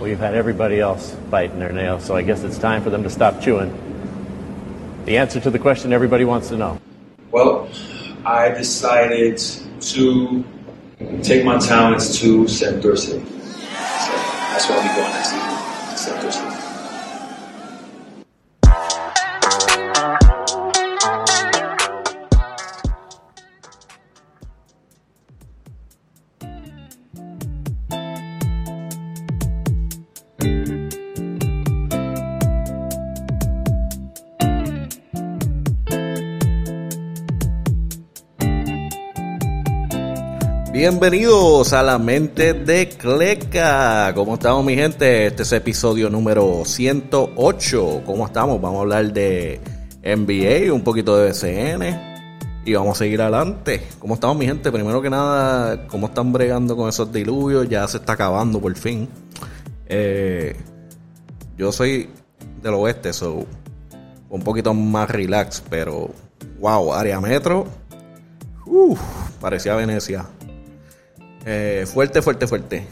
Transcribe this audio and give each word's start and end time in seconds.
We've 0.00 0.18
had 0.18 0.34
everybody 0.34 0.78
else 0.78 1.12
biting 1.28 1.58
their 1.58 1.72
nails, 1.72 2.04
so 2.04 2.14
I 2.14 2.22
guess 2.22 2.44
it's 2.44 2.56
time 2.56 2.82
for 2.82 2.90
them 2.90 3.02
to 3.02 3.10
stop 3.10 3.40
chewing. 3.40 3.72
The 5.06 5.18
answer 5.18 5.40
to 5.40 5.50
the 5.50 5.58
question 5.58 5.92
everybody 5.92 6.24
wants 6.24 6.48
to 6.50 6.56
know. 6.56 6.80
Well, 7.32 7.68
I 8.24 8.50
decided 8.50 9.38
to 9.80 10.44
take 11.22 11.44
my 11.44 11.58
talents 11.58 12.18
to 12.20 12.46
Center 12.46 12.94
City. 12.94 13.24
So 13.24 13.34
that's 13.60 14.68
where 14.68 14.78
I'll 14.78 14.88
be 14.88 15.00
going 15.00 15.17
Bienvenidos 40.90 41.74
a 41.74 41.82
la 41.82 41.98
mente 41.98 42.54
de 42.54 42.88
Cleca. 42.88 44.10
¿Cómo 44.14 44.34
estamos 44.34 44.64
mi 44.64 44.74
gente? 44.74 45.26
Este 45.26 45.42
es 45.42 45.52
episodio 45.52 46.08
número 46.08 46.62
108. 46.64 48.04
¿Cómo 48.06 48.24
estamos? 48.24 48.58
Vamos 48.58 48.78
a 48.78 48.80
hablar 48.80 49.12
de 49.12 49.60
NBA, 50.02 50.72
un 50.72 50.80
poquito 50.80 51.18
de 51.18 51.28
BCN 51.28 52.64
y 52.64 52.72
vamos 52.72 52.96
a 52.96 53.04
seguir 53.04 53.20
adelante. 53.20 53.86
¿Cómo 53.98 54.14
estamos 54.14 54.38
mi 54.38 54.46
gente? 54.46 54.72
Primero 54.72 55.02
que 55.02 55.10
nada, 55.10 55.86
¿cómo 55.88 56.06
están 56.06 56.32
bregando 56.32 56.74
con 56.74 56.88
esos 56.88 57.12
diluvios? 57.12 57.68
Ya 57.68 57.86
se 57.86 57.98
está 57.98 58.14
acabando 58.14 58.58
por 58.58 58.74
fin. 58.74 59.10
Eh, 59.84 60.56
yo 61.58 61.70
soy 61.70 62.08
del 62.62 62.72
oeste, 62.72 63.12
so 63.12 63.44
un 64.30 64.40
poquito 64.40 64.72
más 64.72 65.10
relax, 65.10 65.62
pero 65.68 66.08
wow, 66.58 66.94
área 66.94 67.20
metro. 67.20 67.66
Uf, 68.64 68.98
parecía 69.38 69.74
Venecia. 69.74 70.24
Eh, 71.44 71.86
fuerte, 71.86 72.22
fuerte, 72.22 72.46
fuerte. 72.46 72.86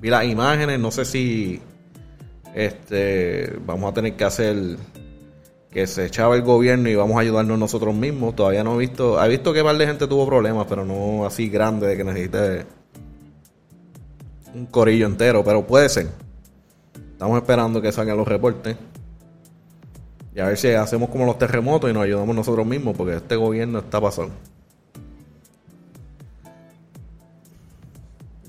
Vi 0.00 0.10
las 0.10 0.24
imágenes, 0.24 0.80
no 0.80 0.90
sé 0.90 1.04
si 1.04 1.60
este 2.54 3.56
vamos 3.64 3.90
a 3.90 3.94
tener 3.94 4.14
que 4.14 4.24
hacer 4.24 4.76
que 5.70 5.86
se 5.86 6.04
echaba 6.04 6.36
el 6.36 6.42
gobierno 6.42 6.88
y 6.88 6.94
vamos 6.94 7.16
a 7.16 7.20
ayudarnos 7.20 7.58
nosotros 7.58 7.94
mismos. 7.94 8.36
Todavía 8.36 8.62
no 8.62 8.74
he 8.74 8.78
visto, 8.78 9.22
he 9.22 9.28
visto 9.28 9.52
que 9.52 9.62
par 9.64 9.76
de 9.76 9.86
gente 9.86 10.06
tuvo 10.06 10.26
problemas, 10.26 10.66
pero 10.68 10.84
no 10.84 11.24
así 11.24 11.48
grande 11.48 11.86
de 11.86 11.96
que 11.96 12.04
necesite 12.04 12.66
un 14.54 14.66
corillo 14.66 15.06
entero, 15.06 15.42
pero 15.42 15.66
puede 15.66 15.88
ser. 15.88 16.08
Estamos 17.12 17.38
esperando 17.38 17.80
que 17.80 17.90
salgan 17.90 18.16
los 18.16 18.28
reportes. 18.28 18.76
Y 20.34 20.40
a 20.40 20.46
ver 20.46 20.58
si 20.58 20.68
hacemos 20.68 21.08
como 21.08 21.24
los 21.24 21.38
terremotos 21.38 21.90
y 21.90 21.94
nos 21.94 22.04
ayudamos 22.04 22.34
nosotros 22.34 22.66
mismos, 22.66 22.96
porque 22.96 23.16
este 23.16 23.36
gobierno 23.36 23.78
está 23.78 24.00
pasando. 24.00 24.34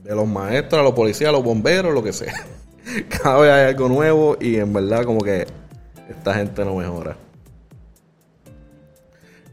De 0.04 0.16
los 0.16 0.28
maestros, 0.28 0.82
a 0.82 0.84
los 0.84 0.94
policías, 0.94 1.30
a 1.30 1.32
los 1.32 1.44
bomberos, 1.44 1.94
lo 1.94 2.04
que 2.04 2.14
sea. 2.14 2.34
Cada 3.10 3.40
vez 3.40 3.52
hay 3.52 3.68
algo 3.70 3.88
nuevo 3.88 4.38
y 4.40 4.58
en 4.58 4.74
verdad 4.74 5.06
como 5.06 5.22
que 5.22 5.48
esta 6.10 6.34
gente 6.34 6.66
no 6.66 6.76
mejora. 6.76 7.16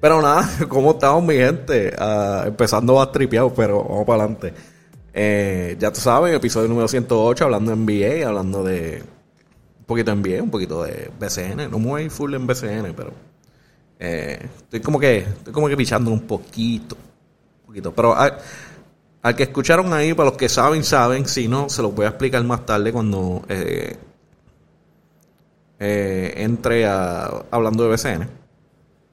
Pero 0.00 0.22
nada, 0.22 0.48
¿cómo 0.68 0.92
estamos 0.92 1.22
mi 1.22 1.34
gente? 1.34 1.94
Ah, 1.98 2.44
empezando 2.46 3.00
a 3.00 3.12
tripear, 3.12 3.52
pero 3.54 3.84
vamos 3.84 4.04
para 4.04 4.24
adelante. 4.24 4.52
Eh, 5.12 5.76
ya 5.78 5.92
tú 5.92 6.00
sabes, 6.00 6.34
episodio 6.34 6.68
número 6.68 6.88
108, 6.88 7.44
hablando 7.44 7.70
de 7.70 7.76
NBA, 7.76 8.26
hablando 8.26 8.64
de 8.64 9.02
un 9.78 9.84
poquito 9.84 10.14
de 10.14 10.16
NBA, 10.16 10.42
un 10.42 10.50
poquito 10.50 10.82
de 10.82 11.10
BCN. 11.18 11.70
No 11.70 11.78
muy 11.78 12.08
full 12.08 12.34
en 12.34 12.46
BCN, 12.46 12.94
pero 12.96 13.12
eh, 13.98 14.48
estoy 14.56 14.80
como 14.80 14.98
que 14.98 15.18
estoy 15.18 15.52
como 15.52 15.68
que 15.68 15.76
pichando 15.76 16.10
un 16.10 16.22
poquito. 16.22 16.96
Un 17.60 17.66
poquito. 17.66 17.92
Pero 17.92 18.14
ah, 18.14 18.38
al 19.22 19.36
que 19.36 19.42
escucharon 19.44 19.92
ahí, 19.92 20.14
para 20.14 20.30
los 20.30 20.38
que 20.38 20.48
saben, 20.48 20.82
saben. 20.84 21.26
Si 21.26 21.48
no, 21.48 21.68
se 21.68 21.82
los 21.82 21.94
voy 21.94 22.06
a 22.06 22.10
explicar 22.10 22.42
más 22.44 22.64
tarde 22.64 22.92
cuando 22.92 23.42
eh, 23.48 23.96
eh, 25.78 26.34
entre 26.36 26.86
a, 26.86 27.26
hablando 27.50 27.84
de 27.84 27.90
BCN. 27.90 28.28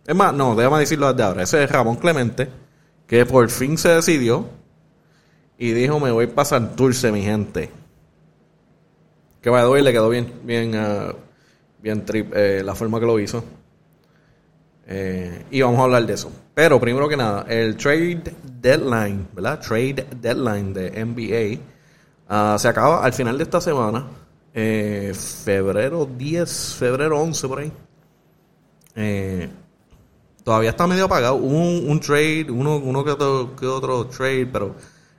Es 0.06 0.16
más, 0.16 0.34
no, 0.34 0.56
déjame 0.56 0.80
decirlo 0.80 1.12
desde 1.12 1.24
ahora. 1.24 1.44
Ese 1.44 1.64
es 1.64 1.72
Ramón 1.72 1.98
Clemente, 1.98 2.48
que 3.06 3.26
por 3.26 3.50
fin 3.50 3.78
se 3.78 3.90
decidió 3.90 4.46
y 5.58 5.72
dijo: 5.72 6.00
Me 6.00 6.12
voy 6.12 6.28
para 6.28 6.46
Santurce, 6.46 7.12
mi 7.12 7.22
gente. 7.22 7.70
Que 9.42 9.50
va 9.50 9.62
a 9.62 9.82
le 9.82 9.92
quedó 9.92 10.10
bien, 10.10 10.34
bien, 10.44 10.76
uh, 10.76 11.14
bien 11.82 12.06
trip, 12.06 12.34
eh, 12.36 12.62
la 12.64 12.76
forma 12.76 13.00
que 13.00 13.06
lo 13.06 13.20
hizo. 13.20 13.44
Eh, 14.90 15.46
y 15.52 15.62
vamos 15.62 15.80
a 15.82 15.84
hablar 15.84 16.06
de 16.06 16.14
eso. 16.14 16.32
Pero 16.54 16.80
primero 16.80 17.10
que 17.10 17.18
nada, 17.18 17.46
el 17.50 17.76
trade 17.76 18.34
deadline, 18.62 19.28
¿verdad? 19.34 19.60
Trade 19.60 20.08
deadline 20.22 20.74
de 20.74 21.06
NBA 21.06 21.62
ah, 22.30 22.56
se 22.58 22.70
acaba 22.70 23.04
al 23.04 23.12
final 23.12 23.38
de 23.38 23.44
esta 23.44 23.60
semana. 23.60 24.08
Eh, 24.54 25.14
febrero 25.14 26.06
10, 26.18 26.76
febrero 26.80 27.20
11 27.20 27.48
por 27.48 27.60
ahí. 27.60 27.72
Eh, 28.96 29.50
todavía 30.44 30.70
está 30.70 30.88
medio 30.88 31.06
apagado. 31.06 31.36
Hubo 31.36 31.92
un, 31.92 32.00
trade, 32.00 32.48
uno, 32.50 32.78
uno 32.78 33.04
que, 33.04 33.12
otro, 33.12 34.08
trade, 34.08 34.48
pero 34.48 34.74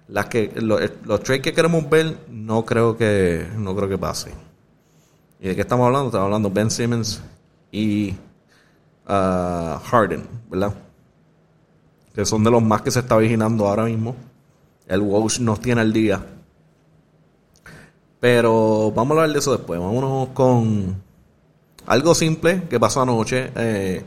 las 0.09 0.27
que 0.27 0.51
los, 0.57 0.81
los 1.05 1.23
trades 1.23 1.43
que 1.43 1.53
queremos 1.53 1.89
ver 1.91 2.17
no 2.31 2.65
creo 2.65 2.97
que 2.97 3.47
no 3.57 3.77
creo 3.77 3.89
que 3.89 3.99
pase. 3.99 4.33
¿Y 5.41 5.49
de 5.49 5.55
qué 5.55 5.61
estamos 5.61 5.87
hablando? 5.87 6.09
Estamos 6.09 6.25
hablando 6.25 6.51
Ben 6.51 6.71
Simmons 6.71 7.23
y 7.71 8.15
Harden, 9.09 10.29
¿verdad? 10.51 10.75
Que 12.15 12.25
son 12.25 12.45
de 12.45 12.51
los 12.51 12.63
más 12.63 12.83
que 12.83 12.91
se 12.91 13.01
está 13.01 13.17
vigilando 13.17 13.67
ahora 13.67 13.85
mismo. 13.85 14.15
El 14.87 15.01
Walsh 15.01 15.41
nos 15.41 15.61
tiene 15.61 15.81
al 15.81 15.93
día. 15.93 16.25
Pero 18.21 18.93
vamos 18.95 19.17
a 19.17 19.21
hablar 19.21 19.33
de 19.33 19.39
eso 19.39 19.57
después. 19.57 19.79
Vámonos 19.81 20.29
con 20.31 21.03
algo 21.87 22.15
simple 22.15 22.65
que 22.69 22.81
pasó 22.81 23.03
anoche. 23.03 23.51
Eh, 23.57 24.03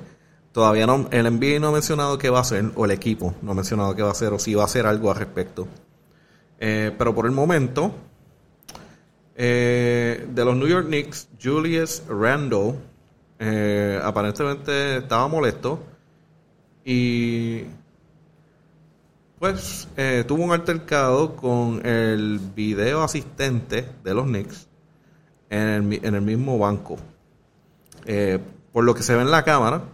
todavía 0.52 0.86
no, 0.86 1.08
el 1.12 1.24
NBA 1.24 1.60
no 1.60 1.70
ha 1.70 1.72
mencionado 1.72 2.18
qué 2.18 2.30
va 2.30 2.40
a 2.40 2.42
hacer, 2.42 2.72
o 2.76 2.86
el 2.86 2.92
equipo 2.92 3.34
no 3.42 3.52
ha 3.52 3.56
mencionado 3.56 3.96
qué 3.96 4.02
va 4.02 4.10
a 4.10 4.12
hacer, 4.12 4.34
o 4.34 4.40
si 4.40 4.54
va 4.54 4.64
a 4.64 4.66
hacer 4.66 4.86
algo 4.86 5.10
al 5.10 5.18
respecto. 5.18 5.68
Eh, 6.60 6.94
pero 6.98 7.16
por 7.16 7.26
el 7.26 7.32
momento, 7.32 7.92
eh, 9.36 10.28
de 10.30 10.46
los 10.46 10.56
New 10.56 10.68
York 10.68 10.88
Knicks, 10.88 11.30
Julius 11.42 12.04
Randle 12.08 12.76
eh, 13.44 14.00
aparentemente 14.04 14.98
estaba 14.98 15.28
molesto 15.28 15.80
y 16.86 17.64
pues 19.40 19.88
eh, 19.98 20.24
tuvo 20.28 20.44
un 20.44 20.52
altercado 20.52 21.36
con 21.36 21.84
el 21.84 22.40
video 22.56 23.02
asistente 23.02 23.88
de 24.04 24.14
los 24.14 24.26
Knicks 24.26 24.68
en 25.50 25.92
el, 25.92 26.22
mismo 26.22 26.60
banco. 26.60 26.98
Eh, 28.06 28.38
por 28.72 28.84
lo 28.84 28.94
que 28.94 29.02
se 29.02 29.16
ve 29.16 29.24
en 29.24 29.32
la 29.32 29.44
cámara, 29.44 29.86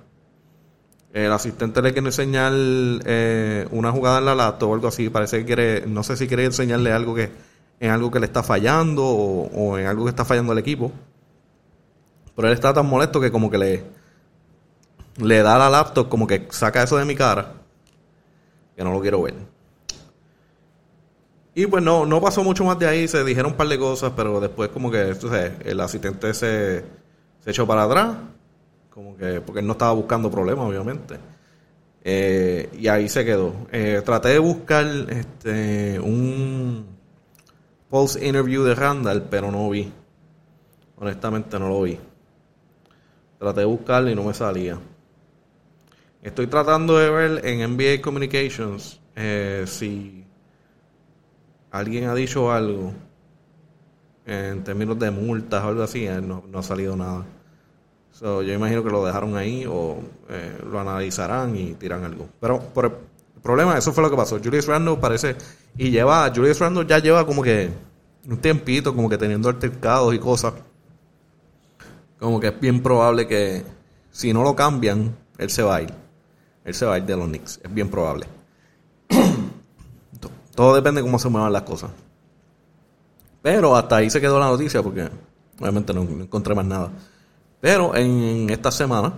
el 1.14 1.32
asistente 1.32 1.82
le 1.82 1.94
quiere 1.94 2.10
enseñar 2.10 2.52
una 2.52 3.92
jugada 3.94 4.20
en 4.20 4.26
la 4.26 4.36
laptop 4.36 4.72
o 4.72 4.74
algo 4.74 4.90
así. 4.90 5.10
Parece 5.10 5.40
que 5.40 5.46
quiere, 5.46 5.88
no 5.88 6.04
sé 6.04 6.18
si 6.18 6.28
quiere 6.28 6.44
enseñarle 6.44 6.92
algo 6.92 7.16
que 7.16 7.32
en 7.80 7.92
algo 7.92 8.12
que 8.12 8.20
le 8.20 8.26
está 8.26 8.44
fallando 8.44 9.06
o, 9.06 9.48
o 9.48 9.78
en 9.78 9.88
algo 9.88 10.04
que 10.04 10.10
está 10.10 10.26
fallando 10.26 10.52
el 10.52 10.60
equipo. 10.60 10.92
Pero 12.38 12.50
él 12.50 12.54
está 12.54 12.72
tan 12.72 12.86
molesto 12.86 13.20
que 13.20 13.32
como 13.32 13.50
que 13.50 13.58
le, 13.58 13.84
le 15.18 15.42
da 15.42 15.58
la 15.58 15.72
laptop, 15.72 16.08
como 16.08 16.28
que 16.28 16.48
saca 16.52 16.84
eso 16.84 16.96
de 16.96 17.04
mi 17.04 17.16
cara, 17.16 17.54
que 18.76 18.84
no 18.84 18.92
lo 18.92 19.02
quiero 19.02 19.24
ver. 19.24 19.34
Y 21.56 21.66
pues 21.66 21.84
no, 21.84 22.06
no 22.06 22.22
pasó 22.22 22.44
mucho 22.44 22.64
más 22.64 22.78
de 22.78 22.88
ahí, 22.88 23.08
se 23.08 23.24
dijeron 23.24 23.54
un 23.54 23.58
par 23.58 23.68
de 23.68 23.80
cosas, 23.80 24.14
pero 24.16 24.40
después 24.40 24.70
como 24.70 24.92
que 24.92 25.02
entonces, 25.08 25.54
el 25.66 25.80
asistente 25.80 26.32
se, 26.36 26.86
se 27.40 27.50
echó 27.50 27.66
para 27.66 27.86
atrás, 27.86 28.16
como 28.92 29.18
que 29.18 29.42
porque 29.42 29.62
él 29.62 29.66
no 29.66 29.72
estaba 29.72 29.94
buscando 29.94 30.30
problemas, 30.30 30.68
obviamente. 30.68 31.18
Eh, 32.04 32.70
y 32.78 32.88
ahí 32.88 33.10
se 33.10 33.26
quedó. 33.26 33.52
Eh, 33.72 34.04
traté 34.06 34.30
de 34.30 34.40
buscar 34.40 34.86
este 35.10 36.00
un 36.00 36.86
post 37.90 38.22
interview 38.22 38.64
de 38.64 38.76
Randall, 38.76 39.24
pero 39.24 39.52
no 39.52 39.68
vi. 39.72 39.92
Honestamente 40.98 41.58
no 41.58 41.70
lo 41.70 41.82
vi. 41.82 42.00
Traté 43.40 43.62
de 43.62 43.66
buscarlo 43.66 44.10
y 44.10 44.16
no 44.16 44.24
me 44.24 44.34
salía. 44.34 44.80
Estoy 46.22 46.48
tratando 46.48 46.98
de 46.98 47.10
ver 47.10 47.46
en 47.46 47.60
NBA 47.72 48.02
Communications 48.02 49.00
eh, 49.16 49.64
si 49.68 50.26
alguien 51.72 52.10
ha 52.10 52.16
dicho 52.16 52.52
algo 52.52 52.94
en 54.26 54.64
términos 54.64 55.00
de 55.00 55.12
multas 55.12 55.64
o 55.64 55.68
algo 55.68 55.84
así. 55.84 56.06
Eh, 56.06 56.22
no, 56.22 56.44
ha 56.54 56.64
salido 56.64 56.96
nada. 56.96 57.26
yo 58.22 58.54
imagino 58.54 58.84
que 58.84 58.90
lo 58.90 59.06
dejaron 59.06 59.38
ahí 59.38 59.66
o 59.66 60.00
eh, 60.30 60.58
lo 60.70 60.80
analizarán 60.80 61.56
y 61.56 61.74
tiran 61.76 62.04
algo. 62.04 62.28
Pero 62.40 62.60
por 62.60 62.86
el 62.86 63.42
problema, 63.42 63.78
eso 63.78 63.94
fue 63.94 64.04
lo 64.04 64.10
que 64.10 64.18
pasó. 64.18 64.40
Julius 64.44 64.68
Randle 64.68 64.98
parece. 64.98 65.36
Y 65.78 65.92
lleva. 65.92 66.32
Julius 66.36 66.60
Randle 66.60 66.86
ya 66.88 67.00
lleva 67.00 67.26
como 67.26 67.42
que 67.42 67.70
un 68.28 68.38
tiempito 68.38 68.94
como 68.94 69.10
que 69.10 69.18
teniendo 69.18 69.50
altercados 69.50 70.14
y 70.14 70.20
cosas. 70.20 70.54
Como 72.20 72.40
que 72.40 72.48
es 72.48 72.60
bien 72.60 72.82
probable 72.82 73.28
que 73.28 73.64
si 74.12 74.34
no 74.34 74.44
lo 74.44 74.56
cambian, 74.56 75.16
él 75.38 75.50
se 75.50 75.64
va 75.64 75.78
a 75.78 75.82
ir. 75.84 75.94
Él 76.66 76.74
se 76.74 76.86
va 76.86 76.96
a 76.96 76.98
ir 76.98 77.06
de 77.06 77.16
los 77.16 77.28
Knicks. 77.28 77.60
Es 77.64 77.74
bien 77.74 77.90
probable. 77.90 78.26
Todo 80.56 80.76
depende 80.76 81.02
de 81.02 81.06
cómo 81.06 81.20
se 81.20 81.30
muevan 81.30 81.54
las 81.54 81.62
cosas. 81.62 81.92
Pero 83.42 83.76
hasta 83.76 83.98
ahí 83.98 84.10
se 84.10 84.20
quedó 84.20 84.40
la 84.40 84.48
noticia 84.48 84.82
porque 84.82 85.10
obviamente 85.60 85.94
no, 85.94 86.02
encontré 86.02 86.56
más 86.56 86.66
nada. 86.66 86.92
Pero 87.62 87.96
en 87.96 88.50
esta 88.50 88.72
semana 88.72 89.14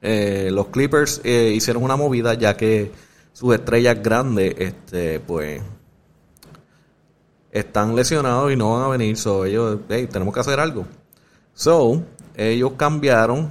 eh, 0.00 0.48
los 0.50 0.68
Clippers 0.68 1.20
eh, 1.24 1.52
hicieron 1.54 1.82
una 1.82 1.96
movida 1.96 2.34
ya 2.34 2.56
que 2.56 2.90
sus 3.32 3.54
estrellas 3.54 4.02
grandes 4.02 4.54
este, 4.58 5.20
pues 5.20 5.62
están 7.50 7.94
lesionados 7.94 8.52
y 8.52 8.56
no 8.56 8.72
van 8.72 8.84
a 8.84 8.88
venir. 8.88 9.16
So 9.16 9.44
ellos, 9.44 9.78
hey, 9.88 10.08
tenemos 10.10 10.34
que 10.34 10.40
hacer 10.40 10.58
algo. 10.58 10.86
So, 11.54 12.02
ellos 12.38 12.72
cambiaron 12.76 13.50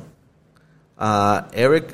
a 0.97 1.47
Eric 1.51 1.93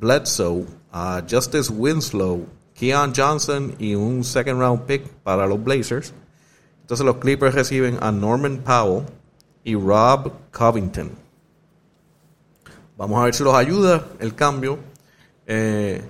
Bledsoe, 0.00 0.66
a 0.90 1.22
Justice 1.28 1.70
Winslow, 1.70 2.46
Keon 2.74 3.12
Johnson 3.14 3.74
y 3.78 3.94
un 3.94 4.24
second 4.24 4.58
round 4.58 4.86
pick 4.86 5.06
para 5.22 5.46
los 5.46 5.62
Blazers. 5.62 6.14
Entonces 6.80 7.04
los 7.04 7.16
Clippers 7.18 7.54
reciben 7.54 7.98
a 8.00 8.10
Norman 8.10 8.58
Powell 8.58 9.04
y 9.62 9.74
Rob 9.74 10.32
Covington. 10.50 11.10
Vamos 12.96 13.20
a 13.20 13.24
ver 13.24 13.34
si 13.34 13.44
los 13.44 13.54
ayuda 13.54 14.06
el 14.18 14.34
cambio. 14.34 14.78
Eh, 15.46 16.02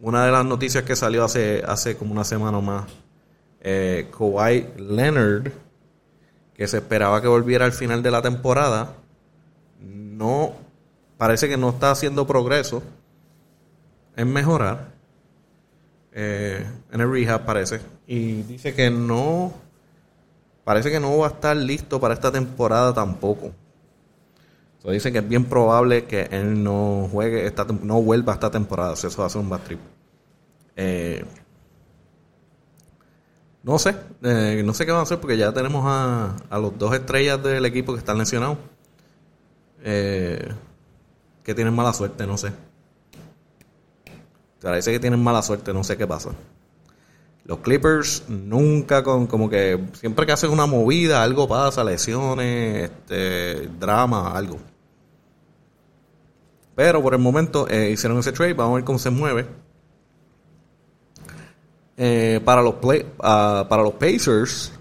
una 0.00 0.24
de 0.24 0.32
las 0.32 0.44
noticias 0.44 0.84
que 0.84 0.94
salió 0.94 1.24
hace, 1.24 1.62
hace 1.66 1.96
como 1.96 2.12
una 2.12 2.24
semana 2.24 2.60
más, 2.60 2.84
eh, 3.60 4.08
Kawhi 4.16 4.68
Leonard, 4.76 5.50
que 6.54 6.68
se 6.68 6.78
esperaba 6.78 7.20
que 7.20 7.28
volviera 7.28 7.64
al 7.64 7.72
final 7.72 8.02
de 8.02 8.10
la 8.10 8.22
temporada, 8.22 8.94
no 10.16 10.52
parece 11.18 11.48
que 11.48 11.56
no 11.56 11.70
está 11.70 11.90
haciendo 11.90 12.26
progreso 12.26 12.82
en 14.16 14.32
mejorar 14.32 14.96
eh, 16.12 16.66
en 16.90 17.00
el 17.00 17.10
rehab 17.10 17.44
parece. 17.44 17.80
Y 18.06 18.42
dice 18.42 18.74
que 18.74 18.90
no 18.90 19.52
parece 20.64 20.90
que 20.90 20.98
no 20.98 21.18
va 21.18 21.26
a 21.26 21.30
estar 21.30 21.54
listo 21.56 22.00
para 22.00 22.14
esta 22.14 22.32
temporada 22.32 22.94
tampoco. 22.94 23.52
So, 24.82 24.90
dicen 24.90 25.12
que 25.12 25.18
es 25.18 25.28
bien 25.28 25.44
probable 25.44 26.04
que 26.04 26.22
él 26.30 26.62
no 26.62 27.08
juegue 27.12 27.46
esta 27.46 27.64
no 27.64 28.00
vuelva 28.02 28.34
esta 28.34 28.50
temporada 28.50 28.94
eso 28.94 29.10
va 29.18 29.26
a 29.26 29.30
ser 29.30 29.40
un 29.42 29.50
bad 29.50 29.60
trip. 29.60 29.80
Eh, 30.76 31.24
no 33.62 33.78
sé 33.78 33.96
eh, 34.22 34.62
no 34.64 34.72
sé 34.74 34.86
qué 34.86 34.92
van 34.92 35.00
a 35.00 35.02
hacer 35.02 35.18
porque 35.18 35.36
ya 35.36 35.52
tenemos 35.52 35.84
a, 35.86 36.36
a 36.48 36.58
los 36.58 36.78
dos 36.78 36.94
estrellas 36.94 37.42
del 37.42 37.64
equipo 37.66 37.92
que 37.92 37.98
están 37.98 38.18
lesionados 38.18 38.58
eh, 39.82 40.48
que 41.42 41.54
tienen 41.54 41.74
mala 41.74 41.92
suerte, 41.92 42.26
no 42.26 42.36
sé. 42.36 42.52
Parece 44.60 44.92
que 44.92 45.00
tienen 45.00 45.22
mala 45.22 45.42
suerte, 45.42 45.72
no 45.72 45.84
sé 45.84 45.96
qué 45.96 46.06
pasa. 46.06 46.30
Los 47.44 47.58
Clippers 47.60 48.24
nunca 48.28 49.04
con 49.04 49.28
como 49.28 49.48
que 49.48 49.80
siempre 49.92 50.26
que 50.26 50.32
hacen 50.32 50.50
una 50.50 50.66
movida 50.66 51.22
algo 51.22 51.46
pasa, 51.46 51.84
lesiones, 51.84 52.90
este, 52.90 53.68
drama, 53.78 54.36
algo. 54.36 54.58
Pero 56.74 57.00
por 57.00 57.14
el 57.14 57.20
momento 57.20 57.68
eh, 57.68 57.90
hicieron 57.92 58.18
ese 58.18 58.32
trade, 58.32 58.54
vamos 58.54 58.72
a 58.72 58.74
ver 58.76 58.84
cómo 58.84 58.98
se 58.98 59.10
mueve. 59.10 59.46
Eh, 61.96 62.40
para 62.44 62.60
los 62.60 62.74
play, 62.74 63.06
uh, 63.18 63.66
para 63.68 63.82
los 63.82 63.94
Pacers, 63.94 64.72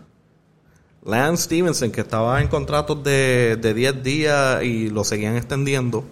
Lance 1.05 1.43
Stevenson, 1.43 1.91
que 1.91 2.01
estaba 2.01 2.41
en 2.41 2.47
contratos 2.47 3.03
de, 3.03 3.57
de 3.61 3.73
10 3.73 4.03
días 4.03 4.63
y 4.63 4.89
lo 4.89 5.03
seguían 5.03 5.35
extendiendo, 5.35 6.03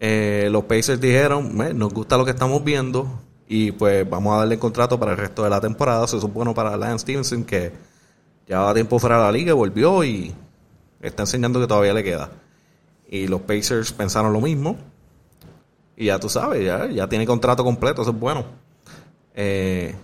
eh, 0.00 0.48
los 0.50 0.64
Pacers 0.64 1.00
dijeron, 1.00 1.56
nos 1.78 1.92
gusta 1.94 2.16
lo 2.16 2.24
que 2.24 2.32
estamos 2.32 2.64
viendo 2.64 3.20
y 3.46 3.70
pues 3.70 4.08
vamos 4.08 4.34
a 4.34 4.38
darle 4.38 4.58
contrato 4.58 4.98
para 4.98 5.12
el 5.12 5.18
resto 5.18 5.44
de 5.44 5.50
la 5.50 5.60
temporada. 5.60 6.06
Se 6.08 6.18
supone 6.18 6.54
para 6.54 6.76
Lance 6.76 7.02
Stevenson 7.02 7.44
que 7.44 7.70
llevaba 8.48 8.74
tiempo 8.74 8.98
fuera 8.98 9.18
de 9.18 9.22
la 9.22 9.30
liga, 9.32 9.54
volvió 9.54 10.02
y 10.02 10.34
está 11.00 11.24
enseñando 11.24 11.60
que 11.60 11.66
todavía 11.66 11.92
le 11.92 12.02
queda. 12.02 12.30
Y 13.08 13.28
los 13.28 13.42
Pacers 13.42 13.92
pensaron 13.92 14.32
lo 14.32 14.40
mismo. 14.40 14.76
Y 15.94 16.06
ya 16.06 16.18
tú 16.18 16.30
sabes, 16.30 16.64
ya, 16.64 16.88
ya 16.88 17.06
tiene 17.08 17.26
contrato 17.26 17.62
completo, 17.62 18.02
eso 18.02 18.10
es 18.10 18.18
bueno. 18.18 18.46
Eh, 19.34 19.94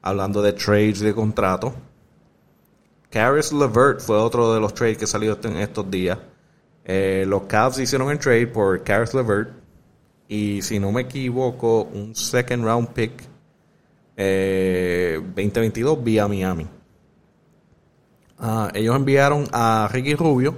hablando 0.00 0.40
de 0.42 0.54
trades 0.54 1.00
de 1.00 1.14
contrato, 1.14 1.74
Caris 3.12 3.52
Levert 3.52 4.00
fue 4.00 4.16
otro 4.16 4.54
de 4.54 4.60
los 4.60 4.72
trades 4.72 4.96
que 4.96 5.06
salió 5.06 5.38
en 5.44 5.58
estos 5.58 5.90
días. 5.90 6.18
Eh, 6.82 7.24
los 7.28 7.42
Cavs 7.42 7.78
hicieron 7.78 8.10
el 8.10 8.18
trade 8.18 8.46
por 8.46 8.82
Caris 8.82 9.12
Levert 9.12 9.50
y 10.28 10.62
si 10.62 10.80
no 10.80 10.90
me 10.90 11.02
equivoco, 11.02 11.82
un 11.82 12.14
second 12.14 12.64
round 12.64 12.88
pick 12.88 13.22
2022 14.16 15.98
eh, 15.98 16.00
vía 16.02 16.26
Miami. 16.26 16.66
Ah, 18.38 18.70
ellos 18.72 18.96
enviaron 18.96 19.46
a 19.52 19.90
Ricky 19.92 20.14
Rubio 20.14 20.56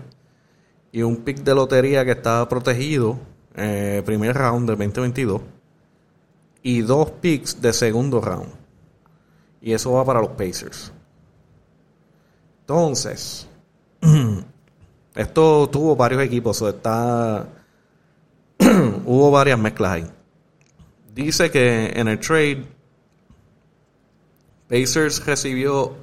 y 0.93 1.03
un 1.03 1.17
pick 1.17 1.39
de 1.39 1.57
lotería 1.57 2.05
que 2.05 2.13
estaba 2.13 2.49
protegido, 2.49 3.19
eh, 3.57 4.01
primer 4.07 4.37
round 4.37 4.71
de 4.71 4.77
2022, 4.77 5.43
y 6.63 6.83
dos 6.83 7.11
picks 7.11 7.61
de 7.61 7.73
segundo 7.73 8.21
round. 8.21 8.53
Y 9.61 9.73
eso 9.73 9.93
va 9.93 10.05
para 10.05 10.21
los 10.21 10.31
Pacers. 10.31 10.93
Entonces, 12.67 13.47
esto 15.15 15.69
tuvo 15.69 15.97
varios 15.97 16.23
equipos, 16.23 16.63
está, 16.63 17.47
hubo 19.05 19.31
varias 19.31 19.59
mezclas 19.59 19.93
ahí. 19.93 20.07
Dice 21.15 21.51
que 21.51 21.93
en 21.95 22.09
el 22.09 22.19
trade, 22.19 22.65
Pacers 24.67 25.27
recibió 25.27 25.95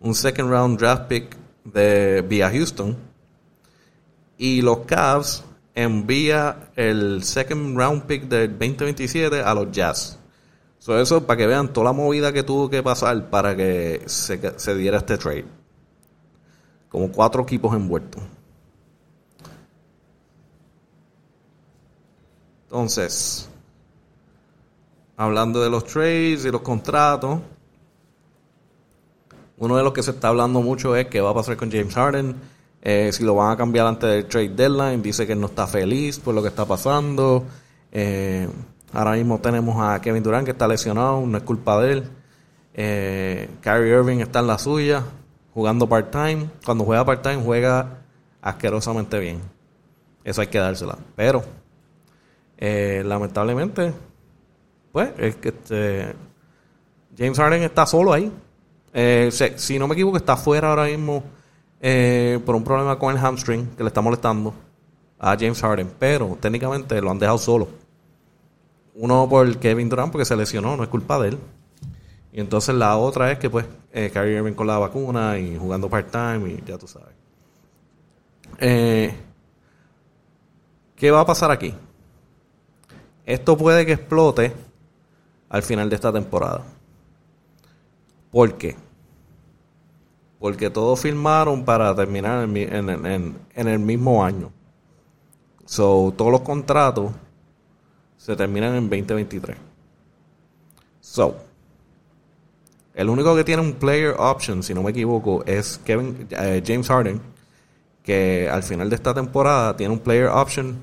un 0.00 0.14
second 0.14 0.50
round 0.50 0.78
draft 0.78 1.06
pick 1.08 1.36
de 1.64 2.22
vía 2.22 2.50
Houston 2.50 2.96
y 4.38 4.62
los 4.62 4.86
Cavs 4.86 5.44
envía 5.74 6.70
el 6.76 7.24
second 7.24 7.76
round 7.76 8.04
pick 8.04 8.22
del 8.22 8.52
2027 8.52 9.42
a 9.42 9.52
los 9.52 9.70
Jazz. 9.70 10.18
So 10.78 10.98
eso 10.98 11.26
para 11.26 11.36
que 11.36 11.46
vean 11.46 11.74
toda 11.74 11.84
la 11.84 11.92
movida 11.92 12.32
que 12.32 12.42
tuvo 12.42 12.70
que 12.70 12.82
pasar 12.82 13.28
para 13.28 13.54
que 13.54 14.02
se 14.06 14.74
diera 14.74 14.96
este 14.96 15.18
trade 15.18 15.44
como 16.88 17.10
cuatro 17.10 17.42
equipos 17.42 17.74
envueltos. 17.74 18.22
Entonces, 22.64 23.48
hablando 25.16 25.62
de 25.62 25.70
los 25.70 25.84
trades 25.84 26.44
y 26.44 26.50
los 26.50 26.60
contratos, 26.62 27.40
uno 29.58 29.76
de 29.76 29.82
los 29.82 29.92
que 29.92 30.02
se 30.02 30.10
está 30.10 30.28
hablando 30.28 30.60
mucho 30.60 30.94
es 30.96 31.06
qué 31.06 31.20
va 31.20 31.30
a 31.30 31.34
pasar 31.34 31.56
con 31.56 31.70
James 31.70 31.94
Harden, 31.94 32.36
eh, 32.82 33.10
si 33.12 33.24
lo 33.24 33.34
van 33.34 33.52
a 33.52 33.56
cambiar 33.56 33.86
antes 33.86 34.08
del 34.08 34.26
trade 34.26 34.50
deadline, 34.50 35.02
dice 35.02 35.26
que 35.26 35.34
no 35.34 35.46
está 35.46 35.66
feliz 35.66 36.18
por 36.18 36.34
lo 36.34 36.42
que 36.42 36.48
está 36.48 36.66
pasando. 36.66 37.44
Eh, 37.90 38.48
ahora 38.92 39.12
mismo 39.12 39.38
tenemos 39.40 39.76
a 39.80 40.00
Kevin 40.00 40.22
Durant 40.22 40.44
que 40.44 40.52
está 40.52 40.68
lesionado, 40.68 41.24
no 41.26 41.38
es 41.38 41.44
culpa 41.44 41.80
de 41.80 41.92
él. 41.92 42.04
Eh, 42.74 43.48
Kyrie 43.62 43.92
Irving 43.92 44.18
está 44.18 44.40
en 44.40 44.46
la 44.48 44.58
suya 44.58 45.02
jugando 45.56 45.88
part-time. 45.88 46.50
Cuando 46.66 46.84
juega 46.84 47.02
part-time 47.02 47.42
juega 47.42 48.00
asquerosamente 48.42 49.18
bien. 49.18 49.40
Eso 50.22 50.42
hay 50.42 50.48
que 50.48 50.58
dársela. 50.58 50.98
Pero, 51.16 51.42
eh, 52.58 53.02
lamentablemente, 53.06 53.94
pues, 54.92 55.12
es 55.16 55.36
que 55.36 55.48
este, 55.48 56.14
James 57.16 57.38
Harden 57.38 57.62
está 57.62 57.86
solo 57.86 58.12
ahí. 58.12 58.30
Eh, 58.92 59.30
si 59.56 59.78
no 59.78 59.88
me 59.88 59.94
equivoco, 59.94 60.18
está 60.18 60.36
fuera 60.36 60.68
ahora 60.68 60.84
mismo 60.84 61.22
eh, 61.80 62.38
por 62.44 62.54
un 62.54 62.62
problema 62.62 62.98
con 62.98 63.16
el 63.16 63.18
hamstring 63.18 63.76
que 63.76 63.82
le 63.82 63.88
está 63.88 64.02
molestando 64.02 64.52
a 65.18 65.38
James 65.38 65.58
Harden. 65.58 65.90
Pero 65.98 66.36
técnicamente 66.38 67.00
lo 67.00 67.10
han 67.10 67.18
dejado 67.18 67.38
solo. 67.38 67.68
Uno 68.94 69.26
por 69.26 69.56
Kevin 69.56 69.88
Durant 69.88 70.12
porque 70.12 70.26
se 70.26 70.36
lesionó, 70.36 70.76
no 70.76 70.82
es 70.82 70.90
culpa 70.90 71.18
de 71.18 71.28
él. 71.30 71.38
Y 72.36 72.40
entonces 72.40 72.74
la 72.74 72.98
otra 72.98 73.32
es 73.32 73.38
que 73.38 73.48
pues 73.48 73.64
eh, 73.94 74.12
Irving 74.14 74.52
con 74.52 74.66
la 74.66 74.76
vacuna 74.76 75.38
y 75.38 75.56
jugando 75.56 75.88
part-time 75.88 76.50
y 76.50 76.62
ya 76.66 76.76
tú 76.76 76.86
sabes. 76.86 77.14
Eh, 78.58 79.10
¿Qué 80.94 81.10
va 81.10 81.22
a 81.22 81.24
pasar 81.24 81.50
aquí? 81.50 81.72
Esto 83.24 83.56
puede 83.56 83.86
que 83.86 83.92
explote 83.92 84.52
al 85.48 85.62
final 85.62 85.88
de 85.88 85.94
esta 85.96 86.12
temporada. 86.12 86.62
¿Por 88.30 88.52
qué? 88.58 88.76
Porque 90.38 90.68
todos 90.68 91.00
firmaron 91.00 91.64
para 91.64 91.94
terminar 91.94 92.44
en, 92.44 93.34
en 93.54 93.68
el 93.68 93.78
mismo 93.78 94.22
año. 94.22 94.52
So, 95.64 96.12
todos 96.14 96.32
los 96.32 96.42
contratos 96.42 97.12
se 98.18 98.36
terminan 98.36 98.74
en 98.74 98.90
2023. 98.90 99.56
So, 101.00 101.45
El 102.96 103.10
único 103.10 103.36
que 103.36 103.44
tiene 103.44 103.60
un 103.60 103.74
player 103.74 104.14
option, 104.18 104.62
si 104.62 104.72
no 104.72 104.82
me 104.82 104.90
equivoco, 104.90 105.44
es 105.44 105.78
Kevin 105.84 106.26
eh, 106.30 106.62
James 106.66 106.88
Harden, 106.88 107.20
que 108.02 108.48
al 108.50 108.62
final 108.62 108.88
de 108.88 108.96
esta 108.96 109.12
temporada 109.12 109.76
tiene 109.76 109.92
un 109.92 110.00
player 110.00 110.28
option 110.28 110.78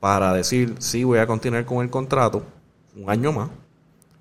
para 0.00 0.32
decir 0.32 0.76
sí 0.78 1.04
voy 1.04 1.18
a 1.18 1.26
continuar 1.26 1.66
con 1.66 1.84
el 1.84 1.90
contrato 1.90 2.42
un 2.96 3.10
año 3.10 3.32
más. 3.32 3.50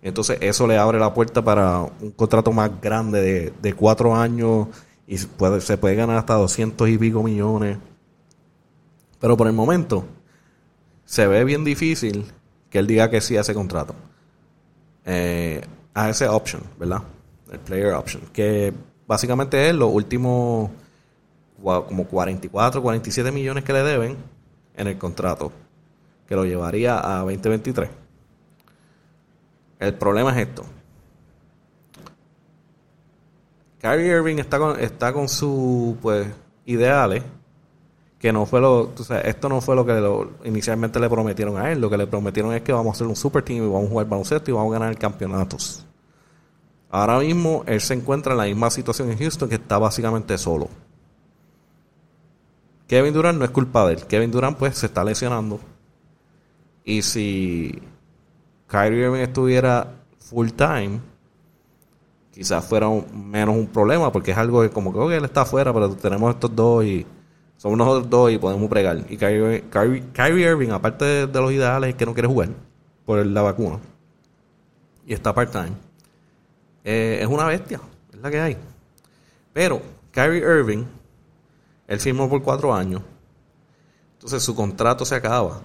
Entonces 0.01 0.39
eso 0.41 0.67
le 0.67 0.77
abre 0.77 0.99
la 0.99 1.13
puerta 1.13 1.41
para 1.41 1.79
un 2.01 2.11
contrato 2.11 2.51
más 2.51 2.69
grande 2.81 3.21
de, 3.21 3.53
de 3.61 3.73
cuatro 3.75 4.13
años 4.13 4.67
y 5.07 5.17
puede, 5.17 5.61
se 5.61 5.77
puede 5.77 5.95
ganar 5.95 6.17
hasta 6.17 6.33
200 6.33 6.89
y 6.89 6.97
pico 6.97 7.23
millones. 7.23 7.77
Pero 9.21 9.37
por 9.37 9.47
el 9.47 9.53
momento 9.53 10.03
se 11.05 11.27
ve 11.27 11.45
bien 11.45 11.63
difícil 11.63 12.25
que 12.69 12.79
él 12.79 12.87
diga 12.87 13.09
que 13.09 13.21
sí 13.21 13.37
a 13.37 13.41
ese 13.41 13.53
contrato. 13.53 13.95
Eh, 15.05 15.61
a 15.93 16.09
ese 16.09 16.27
option, 16.27 16.61
¿verdad? 16.77 17.03
El 17.51 17.59
player 17.59 17.93
option. 17.93 18.23
Que 18.33 18.73
básicamente 19.07 19.69
es 19.69 19.75
los 19.75 19.91
últimos 19.91 20.71
como 21.61 22.05
44, 22.05 22.81
47 22.81 23.31
millones 23.31 23.63
que 23.63 23.73
le 23.73 23.83
deben 23.83 24.17
en 24.75 24.87
el 24.87 24.97
contrato. 24.97 25.51
Que 26.27 26.35
lo 26.35 26.45
llevaría 26.45 26.99
a 26.99 27.19
2023. 27.19 27.89
El 29.79 29.93
problema 29.95 30.31
es 30.31 30.47
esto. 30.47 30.63
Kyrie 33.79 34.15
Irving 34.15 34.37
está 34.37 34.59
con, 34.59 34.79
está 34.79 35.11
con 35.11 35.27
sus 35.27 35.97
pues, 36.01 36.27
ideales 36.65 37.23
que 38.21 38.31
no 38.31 38.45
fue 38.45 38.61
lo, 38.61 38.91
o 38.95 39.03
sea, 39.03 39.21
esto 39.21 39.49
no 39.49 39.59
fue 39.61 39.75
lo 39.75 39.83
que 39.83 40.47
inicialmente 40.47 40.99
le 40.99 41.09
prometieron 41.09 41.57
a 41.57 41.71
él, 41.71 41.81
lo 41.81 41.89
que 41.89 41.97
le 41.97 42.05
prometieron 42.05 42.53
es 42.53 42.61
que 42.61 42.71
vamos 42.71 42.91
a 42.91 42.95
hacer 42.95 43.07
un 43.07 43.15
super 43.15 43.41
team 43.41 43.63
y 43.63 43.67
vamos 43.67 43.87
a 43.87 43.89
jugar 43.89 44.07
baloncesto 44.07 44.51
y 44.51 44.53
vamos 44.53 44.75
a 44.75 44.79
ganar 44.79 44.95
campeonatos. 44.99 45.83
Ahora 46.91 47.19
mismo 47.19 47.63
él 47.67 47.79
se 47.79 47.93
encuentra 47.93 48.33
en 48.33 48.37
la 48.37 48.45
misma 48.45 48.69
situación 48.69 49.09
en 49.09 49.17
Houston 49.17 49.47
que 49.47 49.55
está 49.55 49.77
básicamente 49.77 50.37
solo. 50.37 50.67
Kevin 52.87 53.13
Durant 53.13 53.39
no 53.39 53.45
es 53.45 53.51
culpa 53.51 53.87
de 53.87 53.93
él. 53.93 54.05
Kevin 54.05 54.29
Durant 54.29 54.57
pues 54.57 54.77
se 54.77 54.87
está 54.87 55.03
lesionando. 55.03 55.61
Y 56.83 57.01
si 57.01 57.81
Kyrie 58.67 59.05
Irving 59.05 59.21
estuviera 59.21 59.95
full 60.19 60.49
time, 60.49 60.99
quizás 62.33 62.65
fuera 62.65 62.89
menos 63.13 63.55
un 63.55 63.67
problema 63.67 64.11
porque 64.11 64.31
es 64.31 64.37
algo 64.37 64.61
que 64.61 64.69
como 64.69 64.91
que 64.91 65.15
él 65.15 65.23
está 65.23 65.41
afuera, 65.41 65.73
pero 65.73 65.95
tenemos 65.95 66.33
estos 66.33 66.53
dos 66.53 66.83
y 66.83 67.05
somos 67.55 67.77
nosotros 67.77 68.09
dos 68.09 68.31
y 68.31 68.37
podemos 68.37 68.67
pregar. 68.69 69.05
Y 69.07 69.15
Kyrie, 69.15 70.49
Irving, 70.49 70.71
aparte 70.71 71.27
de, 71.27 71.41
los 71.41 71.51
ideales, 71.51 71.91
es 71.91 71.95
que 71.95 72.05
no 72.05 72.13
quiere 72.13 72.27
jugar 72.27 72.49
por 73.05 73.25
la 73.25 73.41
vacuna. 73.43 73.79
Y 75.05 75.13
está 75.13 75.33
part-time. 75.33 75.90
Eh, 76.83 77.19
es 77.21 77.27
una 77.27 77.45
bestia, 77.45 77.79
es 78.11 78.19
la 78.19 78.31
que 78.31 78.39
hay. 78.39 78.57
Pero 79.53 79.81
Kyrie 80.11 80.39
Irving, 80.39 80.85
él 81.87 81.99
firmó 81.99 82.29
por 82.29 82.41
cuatro 82.41 82.73
años. 82.73 83.01
Entonces 84.13 84.43
su 84.43 84.55
contrato 84.55 85.05
se 85.05 85.15
acaba 85.15 85.61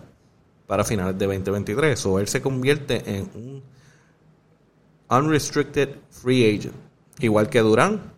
para 0.66 0.84
finales 0.84 1.18
de 1.18 1.26
2023. 1.26 2.06
O 2.06 2.18
él 2.18 2.28
se 2.28 2.40
convierte 2.40 3.02
en 3.06 3.30
un 3.34 3.62
unrestricted 5.08 5.96
free 6.10 6.56
agent. 6.56 6.74
Igual 7.18 7.48
que 7.48 7.60
Durán, 7.60 8.16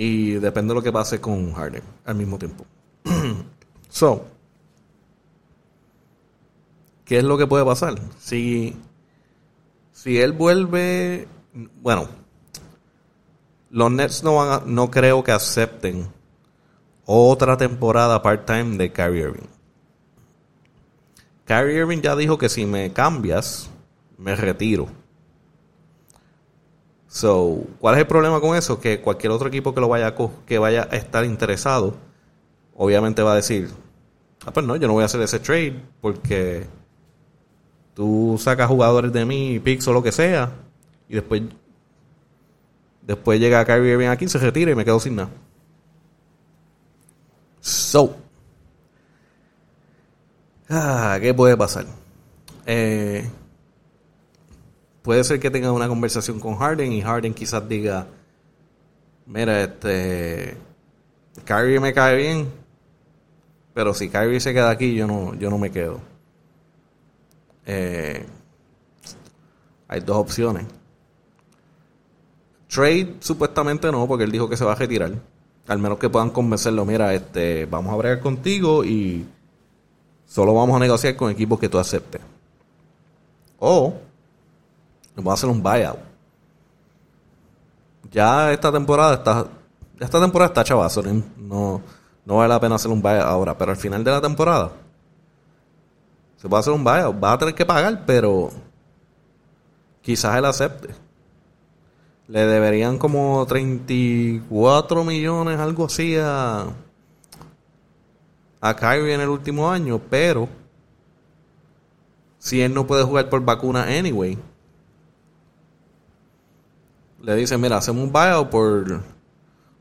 y 0.00 0.32
depende 0.32 0.72
de 0.72 0.76
lo 0.76 0.82
que 0.82 0.92
pase 0.92 1.20
con 1.20 1.52
Harden 1.52 1.82
al 2.06 2.14
mismo 2.14 2.38
tiempo. 2.38 2.64
so, 3.90 4.24
¿qué 7.04 7.18
es 7.18 7.24
lo 7.24 7.36
que 7.36 7.46
puede 7.46 7.66
pasar? 7.66 8.00
Si, 8.18 8.74
si 9.92 10.18
él 10.18 10.32
vuelve, 10.32 11.28
bueno, 11.52 12.08
los 13.70 13.90
Nets 13.90 14.22
no 14.22 14.36
van 14.36 14.48
a, 14.52 14.62
no 14.66 14.90
creo 14.90 15.22
que 15.22 15.32
acepten 15.32 16.08
otra 17.04 17.56
temporada 17.56 18.22
part-time 18.22 18.76
de 18.76 18.92
Kyrie 18.92 19.22
Irving. 19.22 19.48
Kyrie 21.44 21.78
Irving 21.78 22.00
ya 22.00 22.14
dijo 22.14 22.38
que 22.38 22.48
si 22.48 22.66
me 22.66 22.92
cambias, 22.92 23.68
me 24.18 24.36
retiro. 24.36 24.88
So, 27.08 27.64
¿cuál 27.80 27.96
es 27.96 28.02
el 28.02 28.06
problema 28.06 28.40
con 28.40 28.56
eso? 28.56 28.80
Que 28.80 29.00
cualquier 29.00 29.32
otro 29.32 29.48
equipo 29.48 29.74
que 29.74 29.80
lo 29.80 29.88
vaya 29.88 30.08
a, 30.08 30.14
que 30.46 30.58
vaya 30.58 30.88
a 30.90 30.96
estar 30.96 31.24
interesado, 31.24 31.94
obviamente 32.76 33.22
va 33.22 33.32
a 33.32 33.36
decir, 33.36 33.68
ah, 34.46 34.52
pues 34.52 34.64
no, 34.64 34.76
yo 34.76 34.86
no 34.86 34.92
voy 34.92 35.02
a 35.02 35.06
hacer 35.06 35.20
ese 35.22 35.40
trade 35.40 35.82
porque 36.00 36.68
tú 37.94 38.38
sacas 38.40 38.68
jugadores 38.68 39.12
de 39.12 39.24
mí, 39.24 39.58
picks 39.58 39.88
o 39.88 39.92
lo 39.92 40.04
que 40.04 40.12
sea, 40.12 40.52
y 41.10 41.14
después 41.14 41.42
después 43.02 43.40
llega 43.40 43.64
Kyrie 43.64 43.92
Irving 43.92 44.06
aquí, 44.06 44.28
se 44.28 44.38
retira 44.38 44.70
y 44.70 44.76
me 44.76 44.84
quedo 44.84 45.00
sin 45.00 45.16
nada. 45.16 45.30
So, 47.60 48.16
ah, 50.68 51.18
¿qué 51.20 51.34
puede 51.34 51.56
pasar? 51.56 51.84
Eh, 52.64 53.28
puede 55.02 55.24
ser 55.24 55.40
que 55.40 55.50
tenga 55.50 55.72
una 55.72 55.88
conversación 55.88 56.38
con 56.38 56.54
Harden 56.54 56.92
y 56.92 57.02
Harden 57.02 57.34
quizás 57.34 57.68
diga, 57.68 58.06
mira, 59.26 59.64
este, 59.64 60.56
Kyrie 61.44 61.80
me 61.80 61.92
cae 61.92 62.16
bien, 62.16 62.48
pero 63.74 63.94
si 63.94 64.08
Kyrie 64.08 64.38
se 64.38 64.54
queda 64.54 64.70
aquí, 64.70 64.94
yo 64.94 65.08
no, 65.08 65.34
yo 65.34 65.50
no 65.50 65.58
me 65.58 65.72
quedo. 65.72 66.00
Eh, 67.66 68.24
hay 69.88 70.00
dos 70.00 70.16
opciones. 70.16 70.66
Trade 72.72 73.16
supuestamente 73.20 73.90
no, 73.90 74.06
porque 74.06 74.24
él 74.24 74.32
dijo 74.32 74.48
que 74.48 74.56
se 74.56 74.64
va 74.64 74.72
a 74.72 74.76
retirar. 74.76 75.12
Al 75.66 75.78
menos 75.78 75.98
que 75.98 76.08
puedan 76.08 76.30
convencerlo, 76.30 76.84
mira, 76.84 77.12
este, 77.14 77.66
vamos 77.66 77.92
a 77.92 77.96
bregar 77.96 78.20
contigo 78.20 78.84
y 78.84 79.26
solo 80.26 80.54
vamos 80.54 80.76
a 80.76 80.78
negociar 80.78 81.16
con 81.16 81.30
equipos 81.30 81.58
que 81.58 81.68
tú 81.68 81.78
aceptes. 81.78 82.20
O 83.58 83.94
Vamos 85.16 85.32
a 85.32 85.34
hacer 85.34 85.50
un 85.50 85.62
buyout. 85.62 85.98
Ya 88.10 88.52
esta 88.52 88.72
temporada 88.72 89.14
está. 89.14 89.46
Esta 89.98 90.20
temporada 90.20 90.48
está 90.48 90.64
chavazo. 90.64 91.02
No, 91.36 91.82
no 92.24 92.36
vale 92.36 92.48
la 92.48 92.60
pena 92.60 92.76
hacer 92.76 92.90
un 92.90 93.02
buyout 93.02 93.26
ahora. 93.26 93.56
Pero 93.56 93.72
al 93.72 93.76
final 93.76 94.02
de 94.02 94.10
la 94.10 94.20
temporada. 94.20 94.72
Se 96.36 96.48
puede 96.48 96.60
hacer 96.60 96.72
un 96.72 96.84
buyout. 96.84 97.22
Va 97.22 97.32
a 97.32 97.38
tener 97.38 97.54
que 97.54 97.66
pagar, 97.66 98.04
pero. 98.06 98.50
Quizás 100.00 100.36
él 100.36 100.44
acepte. 100.44 101.09
Le 102.30 102.46
deberían 102.46 102.96
como 102.96 103.44
34 103.44 105.04
millones, 105.04 105.58
algo 105.58 105.86
así, 105.86 106.16
a. 106.16 106.66
A 108.62 108.76
Kyrie 108.76 109.14
en 109.14 109.20
el 109.20 109.28
último 109.28 109.70
año, 109.70 110.00
pero. 110.08 110.48
Si 112.38 112.62
él 112.62 112.72
no 112.72 112.86
puede 112.86 113.04
jugar 113.04 113.28
por 113.28 113.44
vacuna 113.44 113.82
anyway 113.82 114.38
le 117.22 117.36
dicen, 117.36 117.60
mira, 117.60 117.76
hacemos 117.76 118.04
un 118.04 118.12
buyout 118.12 118.48
por... 118.48 119.02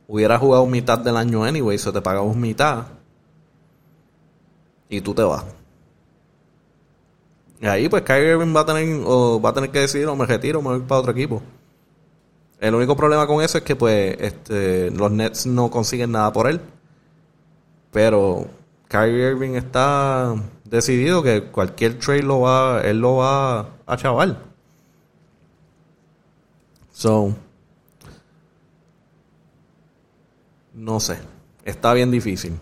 Hubiera 0.07 0.39
jugado 0.39 0.65
mitad 0.65 0.97
del 0.97 1.15
año 1.17 1.43
anyway, 1.43 1.77
se 1.77 1.91
te 1.91 2.01
pagamos 2.01 2.35
mitad. 2.35 2.87
Y 4.89 5.01
tú 5.01 5.13
te 5.13 5.21
vas. 5.21 5.45
Y 7.61 7.67
ahí 7.67 7.87
pues 7.87 8.01
Kyrie 8.01 8.31
Irving 8.31 8.55
va 8.55 8.61
a 8.61 8.65
tener, 8.65 9.03
o 9.05 9.39
va 9.39 9.51
a 9.51 9.53
tener 9.53 9.69
que 9.69 9.79
decidir 9.79 10.07
o 10.07 10.15
me 10.15 10.25
retiro 10.25 10.59
o 10.59 10.61
me 10.63 10.69
voy 10.69 10.79
para 10.79 11.01
otro 11.01 11.11
equipo. 11.11 11.41
El 12.59 12.75
único 12.75 12.95
problema 12.95 13.25
con 13.25 13.41
eso 13.41 13.57
es 13.57 13.63
que 13.63 13.75
pues 13.75 14.17
este, 14.19 14.91
los 14.91 15.11
Nets 15.11 15.45
no 15.45 15.71
consiguen 15.71 16.11
nada 16.11 16.31
por 16.33 16.47
él. 16.47 16.59
Pero 17.91 18.47
Kyrie 18.87 19.29
Irving 19.29 19.55
está 19.55 20.35
decidido 20.65 21.23
que 21.23 21.43
cualquier 21.43 21.97
trade 21.99 22.23
lo 22.23 22.41
va, 22.41 22.81
él 22.83 22.99
lo 22.99 23.17
va 23.17 23.69
a 23.85 23.97
chaval. 23.97 24.37
So, 26.91 27.33
no 30.73 30.99
sé. 30.99 31.17
Está 31.63 31.93
bien 31.93 32.11
difícil. 32.11 32.59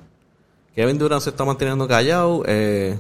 Kevin 0.76 0.98
Durant 1.00 1.24
se 1.24 1.32
está 1.32 1.44
manteniendo 1.44 1.88
callado. 1.88 2.44
Eh, 2.46 3.00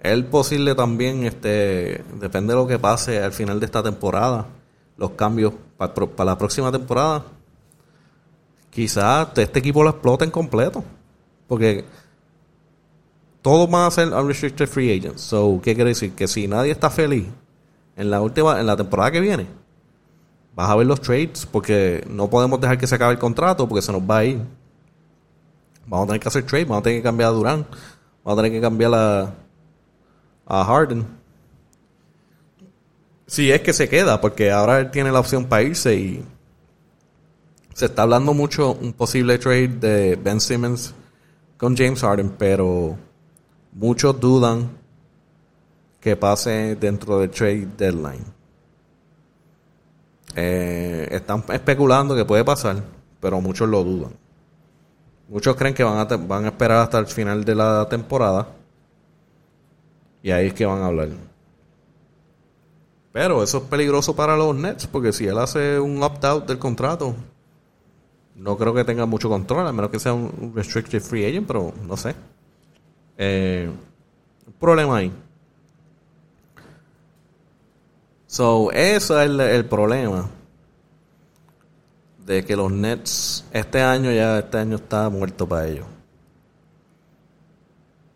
él 0.00 0.26
posible 0.26 0.74
también, 0.74 1.24
este, 1.24 2.04
depende 2.20 2.52
de 2.52 2.58
lo 2.58 2.66
que 2.66 2.78
pase 2.78 3.22
al 3.22 3.32
final 3.32 3.60
de 3.60 3.66
esta 3.66 3.82
temporada, 3.82 4.46
los 5.00 5.12
cambios 5.12 5.54
para, 5.78 5.94
la 6.24 6.36
próxima 6.36 6.70
temporada. 6.70 7.24
Quizás 8.68 9.28
este 9.34 9.58
equipo 9.58 9.82
lo 9.82 9.88
explote 9.88 10.24
en 10.24 10.30
completo. 10.30 10.84
Porque 11.48 11.86
todos 13.40 13.68
van 13.68 13.86
a 13.86 13.90
ser 13.90 14.12
unrestricted 14.12 14.68
free 14.68 14.92
agents. 14.92 15.22
So, 15.22 15.58
¿qué 15.62 15.74
quiere 15.74 15.90
decir? 15.90 16.12
Que 16.12 16.28
si 16.28 16.46
nadie 16.46 16.70
está 16.70 16.90
feliz 16.90 17.26
en 17.96 18.10
la 18.10 18.20
última, 18.20 18.60
en 18.60 18.66
la 18.66 18.76
temporada 18.76 19.10
que 19.10 19.20
viene, 19.20 19.46
vas 20.54 20.68
a 20.68 20.76
ver 20.76 20.86
los 20.86 21.00
trades 21.00 21.46
porque 21.46 22.04
no 22.06 22.28
podemos 22.28 22.60
dejar 22.60 22.76
que 22.76 22.86
se 22.86 22.94
acabe 22.94 23.14
el 23.14 23.18
contrato 23.18 23.66
porque 23.66 23.82
se 23.82 23.92
nos 23.92 24.02
va 24.02 24.18
a 24.18 24.24
ir. 24.26 24.42
Vamos 25.86 26.04
a 26.04 26.06
tener 26.08 26.20
que 26.20 26.28
hacer 26.28 26.44
trade, 26.44 26.66
vamos 26.66 26.80
a 26.80 26.82
tener 26.82 26.98
que 26.98 27.04
cambiar 27.04 27.30
a 27.30 27.32
Durán, 27.32 27.66
vamos 28.22 28.38
a 28.38 28.42
tener 28.42 28.52
que 28.52 28.60
cambiar 28.60 28.94
a, 28.94 29.34
a 30.46 30.64
Harden. 30.64 31.19
Si 33.30 33.52
es 33.52 33.60
que 33.60 33.72
se 33.72 33.88
queda, 33.88 34.20
porque 34.20 34.50
ahora 34.50 34.80
él 34.80 34.90
tiene 34.90 35.12
la 35.12 35.20
opción 35.20 35.44
para 35.44 35.62
irse 35.62 35.94
y 35.94 36.24
se 37.74 37.84
está 37.84 38.02
hablando 38.02 38.34
mucho 38.34 38.72
un 38.72 38.92
posible 38.92 39.38
trade 39.38 39.68
de 39.68 40.16
Ben 40.16 40.40
Simmons 40.40 40.92
con 41.56 41.76
James 41.76 42.00
Harden, 42.00 42.30
pero 42.30 42.96
muchos 43.70 44.18
dudan 44.18 44.68
que 46.00 46.16
pase 46.16 46.74
dentro 46.74 47.20
del 47.20 47.30
trade 47.30 47.68
deadline. 47.78 48.24
Eh, 50.34 51.06
están 51.12 51.44
especulando 51.52 52.16
que 52.16 52.24
puede 52.24 52.44
pasar, 52.44 52.82
pero 53.20 53.40
muchos 53.40 53.68
lo 53.68 53.84
dudan. 53.84 54.10
Muchos 55.28 55.54
creen 55.54 55.74
que 55.74 55.84
van 55.84 55.98
a, 55.98 56.16
van 56.16 56.46
a 56.46 56.48
esperar 56.48 56.78
hasta 56.78 56.98
el 56.98 57.06
final 57.06 57.44
de 57.44 57.54
la 57.54 57.86
temporada 57.88 58.48
y 60.20 60.32
ahí 60.32 60.48
es 60.48 60.54
que 60.54 60.66
van 60.66 60.82
a 60.82 60.86
hablar. 60.86 61.29
Pero 63.12 63.42
eso 63.42 63.58
es 63.58 63.64
peligroso 63.64 64.14
para 64.14 64.36
los 64.36 64.54
Nets, 64.54 64.86
porque 64.86 65.12
si 65.12 65.26
él 65.26 65.38
hace 65.38 65.80
un 65.80 66.02
opt-out 66.02 66.46
del 66.46 66.58
contrato, 66.58 67.14
no 68.36 68.56
creo 68.56 68.72
que 68.72 68.84
tenga 68.84 69.04
mucho 69.04 69.28
control, 69.28 69.66
a 69.66 69.72
menos 69.72 69.90
que 69.90 69.98
sea 69.98 70.14
un 70.14 70.52
restricted 70.54 71.02
free 71.02 71.26
agent, 71.26 71.46
pero 71.46 71.74
no 71.86 71.96
sé. 71.96 72.14
Eh, 73.18 73.70
problema 74.60 74.98
ahí. 74.98 75.12
So, 78.26 78.70
eso 78.70 79.20
es 79.20 79.28
el, 79.28 79.64
problema. 79.64 80.28
De 82.24 82.44
que 82.44 82.54
los 82.54 82.70
Nets, 82.70 83.44
este 83.52 83.82
año 83.82 84.12
ya, 84.12 84.38
este 84.38 84.58
año 84.58 84.76
está 84.76 85.08
muerto 85.08 85.48
para 85.48 85.66
ellos. 85.66 85.86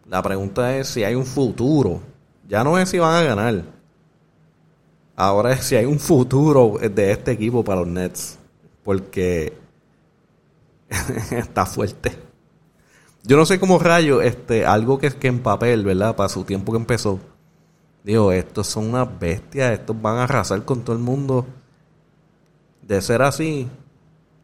La 0.09 0.23
pregunta 0.23 0.77
es 0.77 0.89
si 0.89 1.03
hay 1.03 1.17
un 1.17 1.27
futuro. 1.27 2.01
Ya 2.47 2.63
no 2.63 2.79
es 2.79 2.91
si 2.91 2.99
van 2.99 3.17
a 3.17 3.23
ganar. 3.23 3.65
Ahora 5.17 5.57
si 5.59 5.77
hay 5.77 5.85
un 5.85 6.01
futuro 6.01 6.79
de 6.79 7.13
este 7.13 7.33
equipo 7.33 7.65
para 7.65 7.81
los 7.81 7.89
Nets. 7.89 8.39
Porque 8.83 9.53
está 11.31 11.67
fuerte. 11.67 12.17
Yo 13.23 13.37
no 13.37 13.47
sé 13.47 13.59
cómo 13.59 13.79
rayo, 13.79 14.21
este, 14.21 14.67
algo 14.67 14.99
que, 14.99 15.11
que 15.11 15.29
en 15.29 15.41
papel, 15.41 15.85
¿verdad? 15.85 16.15
Para 16.15 16.29
su 16.29 16.45
tiempo 16.45 16.73
que 16.73 16.79
empezó 16.79 17.19
Digo, 18.05 18.33
estos 18.33 18.67
son 18.67 18.91
unas 18.91 19.19
bestias, 19.19 19.73
estos 19.73 20.01
van 20.01 20.19
a 20.19 20.25
arrasar 20.25 20.63
con 20.67 20.83
todo 20.85 20.95
el 20.95 21.03
mundo. 21.03 21.47
De 22.83 23.01
ser 23.01 23.23
así, 23.23 23.67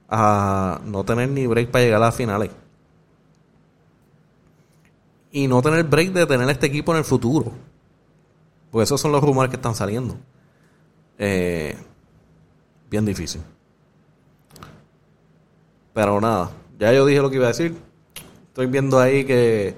a 0.09 0.81
no 0.87 1.05
tener 1.05 1.29
ni 1.29 1.47
break 1.47 1.71
para 1.71 1.85
llegar 1.85 2.03
a 2.03 2.07
las 2.07 2.15
finales. 2.15 2.51
Y 5.31 5.47
no 5.47 5.61
tener 5.61 5.85
break 5.85 6.13
de 6.13 6.27
tener 6.27 6.49
este 6.49 6.67
equipo 6.69 6.93
en 6.93 6.99
el 6.99 7.05
futuro. 7.05 7.53
Pues 8.71 8.89
esos 8.89 8.99
son 8.99 9.13
los 9.13 9.23
rumores 9.23 9.51
que 9.51 9.57
están 9.57 9.75
saliendo. 9.75 10.17
Eh, 11.23 11.77
bien 12.89 13.05
difícil. 13.05 13.43
Pero 15.93 16.19
nada, 16.19 16.51
ya 16.79 16.95
yo 16.95 17.05
dije 17.05 17.21
lo 17.21 17.29
que 17.29 17.37
iba 17.37 17.45
a 17.45 17.49
decir. 17.49 17.77
Estoy 18.49 18.67
viendo 18.67 18.99
ahí 18.99 19.25
que 19.27 19.75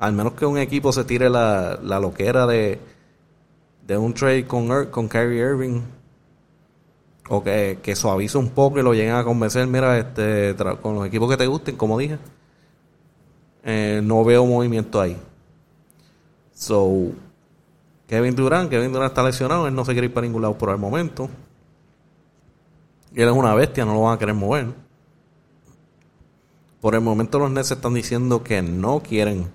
al 0.00 0.12
menos 0.12 0.32
que 0.32 0.44
un 0.44 0.58
equipo 0.58 0.92
se 0.92 1.04
tire 1.04 1.30
la, 1.30 1.78
la 1.80 2.00
loquera 2.00 2.48
de, 2.48 2.80
de 3.86 3.96
un 3.96 4.12
trade 4.12 4.44
con, 4.44 4.86
con 4.86 5.08
Kyrie 5.08 5.40
Irving 5.40 5.82
o 7.28 7.44
que, 7.44 7.78
que 7.80 7.94
suavice 7.94 8.38
un 8.38 8.48
poco 8.50 8.80
y 8.80 8.82
lo 8.82 8.92
lleguen 8.92 9.14
a 9.14 9.22
convencer, 9.22 9.68
mira, 9.68 9.96
este 9.98 10.56
con 10.82 10.96
los 10.96 11.06
equipos 11.06 11.30
que 11.30 11.36
te 11.36 11.46
gusten, 11.46 11.76
como 11.76 11.96
dije, 11.96 12.18
eh, 13.62 14.00
no 14.02 14.24
veo 14.24 14.44
movimiento 14.46 15.00
ahí. 15.00 15.16
So, 16.52 17.12
Kevin 18.06 18.36
Durant, 18.36 18.70
Kevin 18.70 18.92
Durant 18.92 19.10
está 19.10 19.22
lesionado, 19.22 19.66
él 19.66 19.74
no 19.74 19.84
se 19.84 19.92
quiere 19.92 20.06
ir 20.06 20.14
para 20.14 20.26
ningún 20.26 20.42
lado 20.42 20.56
por 20.56 20.70
el 20.70 20.78
momento. 20.78 21.28
Y 23.12 23.22
él 23.22 23.28
es 23.28 23.34
una 23.34 23.54
bestia, 23.54 23.84
no 23.84 23.94
lo 23.94 24.02
van 24.02 24.14
a 24.14 24.18
querer 24.18 24.34
mover. 24.34 24.74
Por 26.80 26.94
el 26.94 27.00
momento 27.00 27.38
los 27.38 27.50
Nets 27.50 27.70
están 27.70 27.94
diciendo 27.94 28.44
que 28.44 28.62
no 28.62 29.00
quieren 29.00 29.50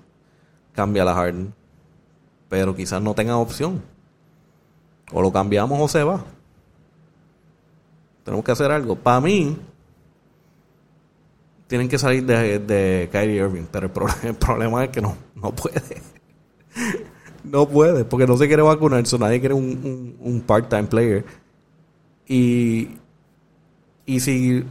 cambia 0.74 1.04
la 1.04 1.14
Harden. 1.14 1.54
Pero 2.48 2.74
quizás 2.74 3.00
no 3.00 3.14
tenga 3.14 3.36
opción. 3.36 3.82
O 5.12 5.22
lo 5.22 5.32
cambiamos 5.32 5.80
o 5.80 5.88
se 5.88 6.02
va. 6.02 6.24
Tenemos 8.24 8.44
que 8.44 8.52
hacer 8.52 8.70
algo. 8.70 8.96
Para 8.96 9.20
mí, 9.20 9.56
tienen 11.66 11.88
que 11.88 11.98
salir 11.98 12.24
de, 12.24 12.58
de 12.58 13.08
Kyrie 13.10 13.36
Irving. 13.36 13.64
Pero 13.70 13.90
el, 14.22 14.34
problema 14.38 14.84
es 14.84 14.90
que 14.90 15.00
no, 15.00 15.16
no 15.34 15.52
puede. 15.52 16.02
No 17.52 17.68
puede, 17.68 18.06
porque 18.06 18.26
no 18.26 18.38
se 18.38 18.48
quiere 18.48 18.62
vacunar. 18.62 19.06
So 19.06 19.18
nadie 19.18 19.38
quiere 19.38 19.54
un, 19.54 20.16
un, 20.18 20.40
part-time 20.40 20.84
player. 20.84 21.22
Y, 22.26 22.88
y, 24.06 24.20
si, 24.20 24.64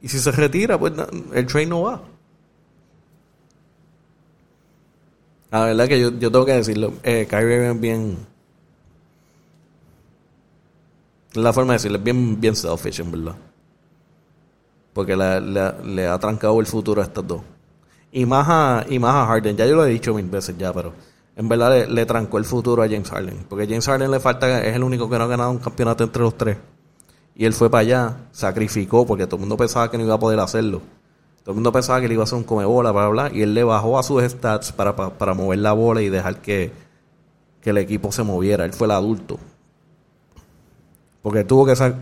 y 0.00 0.08
si 0.08 0.18
se 0.20 0.30
retira, 0.30 0.78
pues 0.78 0.92
el 1.34 1.46
train 1.46 1.68
no 1.68 1.82
va. 1.82 2.00
La 5.50 5.64
verdad 5.64 5.88
que 5.88 6.00
yo, 6.00 6.12
yo 6.12 6.30
tengo 6.30 6.46
que 6.46 6.52
decirlo. 6.52 6.92
Eh, 7.02 7.26
Kyrie 7.28 7.70
es 7.72 7.80
bien. 7.80 8.16
La 11.34 11.52
forma 11.52 11.72
de 11.72 11.78
decirlo 11.78 11.98
es 11.98 12.04
bien, 12.04 12.40
bien 12.40 12.54
selfish, 12.54 13.00
en 13.00 13.10
verdad. 13.10 13.34
Porque 14.92 15.16
le, 15.16 16.06
ha 16.06 16.18
trancado 16.20 16.60
el 16.60 16.66
futuro 16.66 17.02
a 17.02 17.04
estos 17.04 17.26
dos. 17.26 17.42
Y 18.12 18.24
más 18.26 18.46
a, 18.48 18.86
y 18.88 19.00
más 19.00 19.12
a 19.12 19.26
Harden. 19.26 19.56
Ya 19.56 19.66
yo 19.66 19.74
lo 19.74 19.84
he 19.84 19.90
dicho 19.90 20.14
mil 20.14 20.26
veces 20.26 20.56
ya, 20.56 20.72
pero 20.72 20.92
en 21.34 21.48
verdad 21.48 21.88
le, 21.88 22.06
trancó 22.06 22.38
el 22.38 22.44
futuro 22.44 22.82
a 22.82 22.88
James 22.88 23.08
Harden. 23.10 23.46
Porque 23.48 23.66
James 23.66 23.86
Harden 23.86 24.10
le 24.10 24.20
falta, 24.20 24.62
es 24.62 24.76
el 24.76 24.82
único 24.82 25.08
que 25.08 25.18
no 25.18 25.24
ha 25.24 25.28
ganado 25.28 25.50
un 25.50 25.58
campeonato 25.58 26.04
entre 26.04 26.22
los 26.22 26.36
tres. 26.36 26.58
Y 27.34 27.46
él 27.46 27.54
fue 27.54 27.70
para 27.70 27.80
allá, 27.80 28.16
sacrificó, 28.32 29.06
porque 29.06 29.26
todo 29.26 29.36
el 29.36 29.40
mundo 29.40 29.56
pensaba 29.56 29.90
que 29.90 29.96
no 29.96 30.04
iba 30.04 30.14
a 30.14 30.18
poder 30.18 30.38
hacerlo. 30.40 30.82
Todo 31.42 31.52
el 31.52 31.54
mundo 31.54 31.72
pensaba 31.72 32.00
que 32.00 32.08
le 32.08 32.14
iba 32.14 32.22
a 32.22 32.24
hacer 32.24 32.36
un 32.36 32.44
come 32.44 32.64
bola, 32.64 32.92
bla, 32.92 33.08
bla, 33.08 33.30
y 33.32 33.42
él 33.42 33.54
le 33.54 33.64
bajó 33.64 33.98
a 33.98 34.02
sus 34.02 34.22
stats 34.22 34.72
para, 34.72 34.94
para, 34.94 35.34
mover 35.34 35.58
la 35.58 35.72
bola 35.72 36.02
y 36.02 36.08
dejar 36.08 36.40
que, 36.40 36.72
el 37.64 37.78
equipo 37.78 38.12
se 38.12 38.22
moviera. 38.22 38.64
Él 38.64 38.72
fue 38.72 38.86
el 38.86 38.90
adulto. 38.90 39.38
Porque 41.22 41.44
tuvo 41.44 41.64
que 41.64 41.76
ser. 41.76 41.94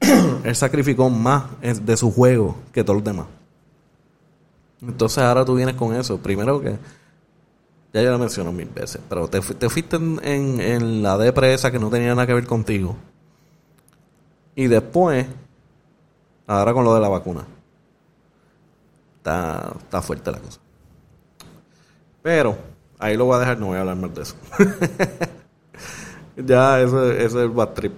él 0.44 0.54
sacrificó 0.54 1.10
más 1.10 1.44
de 1.60 1.96
su 1.96 2.12
juego 2.12 2.56
que 2.72 2.84
todos 2.84 2.98
los 2.98 3.04
demás. 3.04 3.26
Entonces 4.80 5.18
ahora 5.18 5.44
tú 5.44 5.54
vienes 5.54 5.74
con 5.74 5.94
eso. 5.94 6.18
Primero 6.18 6.60
que. 6.60 6.78
Ya 7.92 8.02
yo 8.02 8.10
lo 8.10 8.18
menciono 8.18 8.52
mil 8.52 8.68
veces. 8.68 9.00
Pero 9.08 9.28
te, 9.28 9.40
te 9.40 9.68
fuiste 9.68 9.96
en, 9.96 10.18
en, 10.22 11.02
la 11.02 11.18
depresa 11.18 11.70
que 11.70 11.78
no 11.78 11.90
tenía 11.90 12.14
nada 12.14 12.26
que 12.26 12.34
ver 12.34 12.46
contigo. 12.46 12.96
Y 14.54 14.66
después. 14.66 15.26
Ahora 16.46 16.72
con 16.72 16.84
lo 16.84 16.94
de 16.94 17.00
la 17.00 17.08
vacuna. 17.08 17.46
Está, 19.18 19.72
está 19.78 20.02
fuerte 20.02 20.32
la 20.32 20.38
cosa. 20.38 20.60
Pero, 22.22 22.56
ahí 22.98 23.16
lo 23.16 23.26
voy 23.26 23.36
a 23.36 23.40
dejar, 23.40 23.58
no 23.58 23.66
voy 23.66 23.76
a 23.76 23.80
hablar 23.80 23.96
más 23.96 24.14
de 24.14 24.22
eso. 24.22 24.36
ya, 26.36 26.80
ese, 26.80 27.24
es 27.24 27.34
el 27.34 27.48
bad 27.50 27.68
trip. 27.70 27.92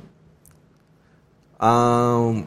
Um, 1.61 2.45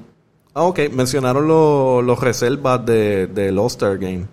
ah, 0.53 0.63
ok, 0.63 0.79
mencionaron 0.91 1.47
los 1.47 2.19
reservas 2.19 2.85
del 2.85 3.33
de, 3.33 3.49
All-Star 3.57 3.97
Game. 3.97 4.27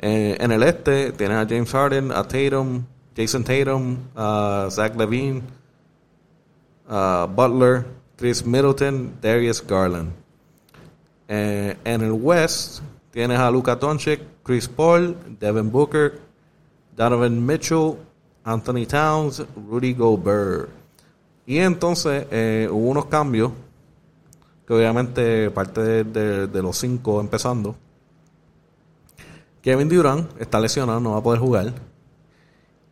Eh, 0.00 0.36
en 0.38 0.52
el 0.52 0.62
este 0.62 1.12
tienes 1.12 1.36
a 1.36 1.46
James 1.48 1.70
Harden, 1.70 2.12
a 2.12 2.22
Tatum, 2.22 2.84
Jason 3.16 3.44
Tatum, 3.44 3.96
a 4.14 4.68
Zach 4.70 4.96
Levine, 4.96 5.42
a 6.88 7.26
Butler, 7.28 7.86
Chris 8.16 8.44
Middleton, 8.44 9.14
Darius 9.20 9.64
Garland. 9.66 10.12
Eh, 11.28 11.76
en 11.84 12.00
el 12.02 12.12
West 12.12 12.80
Tienes 13.18 13.40
a 13.40 13.50
Luka 13.50 13.74
Doncic, 13.74 14.20
Chris 14.44 14.68
Paul, 14.68 15.16
Devin 15.40 15.72
Booker, 15.72 16.20
Donovan 16.94 17.44
Mitchell, 17.44 17.96
Anthony 18.44 18.86
Towns, 18.86 19.42
Rudy 19.68 19.94
Gobert. 19.94 20.68
Y 21.46 21.58
entonces 21.58 22.26
eh, 22.30 22.68
hubo 22.70 22.90
unos 22.90 23.06
cambios, 23.06 23.50
que 24.66 24.74
obviamente 24.74 25.50
parte 25.50 26.04
de, 26.04 26.62
los 26.62 26.76
cinco 26.76 27.20
empezando. 27.20 27.74
Kevin 29.62 29.88
Durant 29.88 30.28
está 30.40 30.60
lesionado, 30.60 31.00
no 31.00 31.12
va 31.12 31.18
a 31.18 31.22
poder 31.22 31.40
jugar. 31.40 31.74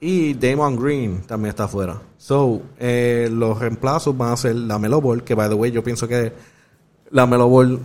Y 0.00 0.34
Damon 0.34 0.76
Green 0.76 1.22
también 1.22 1.50
está 1.50 1.64
afuera. 1.64 2.00
So, 2.18 2.60
eh, 2.78 3.28
los 3.32 3.58
reemplazos 3.58 4.16
van 4.16 4.32
a 4.32 4.36
ser 4.36 4.54
la 4.54 4.78
Melo 4.78 5.00
Ball, 5.00 5.24
que 5.24 5.34
by 5.34 5.48
the 5.48 5.54
way, 5.54 5.70
yo 5.70 5.82
pienso 5.82 6.06
que 6.06 6.32
la 7.10 7.26
Melo 7.26 7.48
Ball 7.48 7.80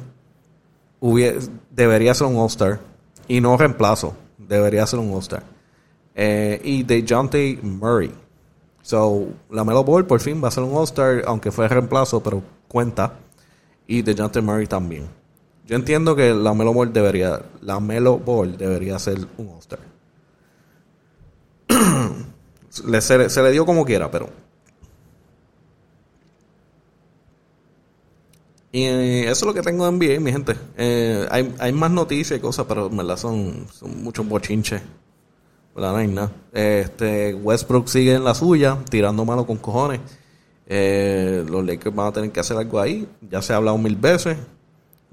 debería 1.70 2.14
ser 2.14 2.28
un 2.28 2.38
All-Star. 2.38 2.80
Y 3.28 3.40
no 3.40 3.56
reemplazo. 3.56 4.14
Debería 4.38 4.86
ser 4.86 5.00
un 5.00 5.14
All-Star. 5.14 5.44
Eh, 6.14 6.60
y 6.64 6.84
de 6.84 7.06
Jonte 7.08 7.58
Murray. 7.62 8.12
So, 8.82 9.28
la 9.50 9.64
Melo 9.64 9.84
Ball 9.84 10.06
por 10.06 10.20
fin 10.20 10.44
va 10.44 10.50
a 10.50 10.52
ser 10.52 10.64
un 10.64 10.76
All-Star, 10.76 11.24
aunque 11.26 11.52
fue 11.52 11.68
reemplazo, 11.68 12.22
pero 12.22 12.44
cuenta. 12.68 13.14
Y 13.88 14.02
de 14.02 14.16
Jonte 14.16 14.42
Murray 14.42 14.68
también. 14.68 15.21
Yo 15.72 15.78
entiendo 15.78 16.18
que 16.18 16.34
la 16.34 16.54
Melo 16.54 16.74
Ball 16.74 16.92
debería, 16.92 17.42
la 17.62 17.80
Melo 17.80 18.20
Ball 18.20 18.58
debería 18.58 19.00
ser 19.00 19.20
un 19.38 19.52
All-Star. 19.52 19.80
se, 23.00 23.42
le 23.42 23.52
dio 23.54 23.66
como 23.66 23.86
quiera, 23.86 24.12
pero. 24.12 24.28
Y 28.74 28.84
eh, 28.84 29.22
eso 29.22 29.32
es 29.32 29.44
lo 29.44 29.54
que 29.54 29.62
tengo 29.62 29.90
de 29.90 29.94
NBA, 29.94 30.20
mi 30.20 30.34
gente. 30.34 30.58
Eh, 30.76 31.26
hay, 31.32 31.56
hay, 31.58 31.72
más 31.72 31.90
noticias 31.90 32.38
y 32.38 32.42
cosas, 32.42 32.66
pero 32.68 32.88
en 32.88 32.98
verdad 32.98 33.16
son, 33.16 33.66
son 33.72 34.04
muchos 34.04 34.28
bochinches. 34.28 34.82
No 35.74 35.96
hay. 35.96 36.14
Este, 36.52 37.34
Westbrook 37.34 37.88
sigue 37.88 38.16
en 38.16 38.26
la 38.26 38.36
suya, 38.36 38.78
tirando 38.90 39.24
mano 39.24 39.48
con 39.48 39.56
cojones. 39.56 40.02
Eh, 40.68 41.46
los 41.50 41.66
Lakers 41.66 41.96
van 41.96 42.08
a 42.08 42.12
tener 42.12 42.30
que 42.30 42.42
hacer 42.42 42.58
algo 42.58 42.78
ahí. 42.78 43.08
Ya 43.22 43.42
se 43.42 43.54
ha 43.54 43.56
hablado 43.56 43.78
mil 43.78 43.96
veces. 43.96 44.38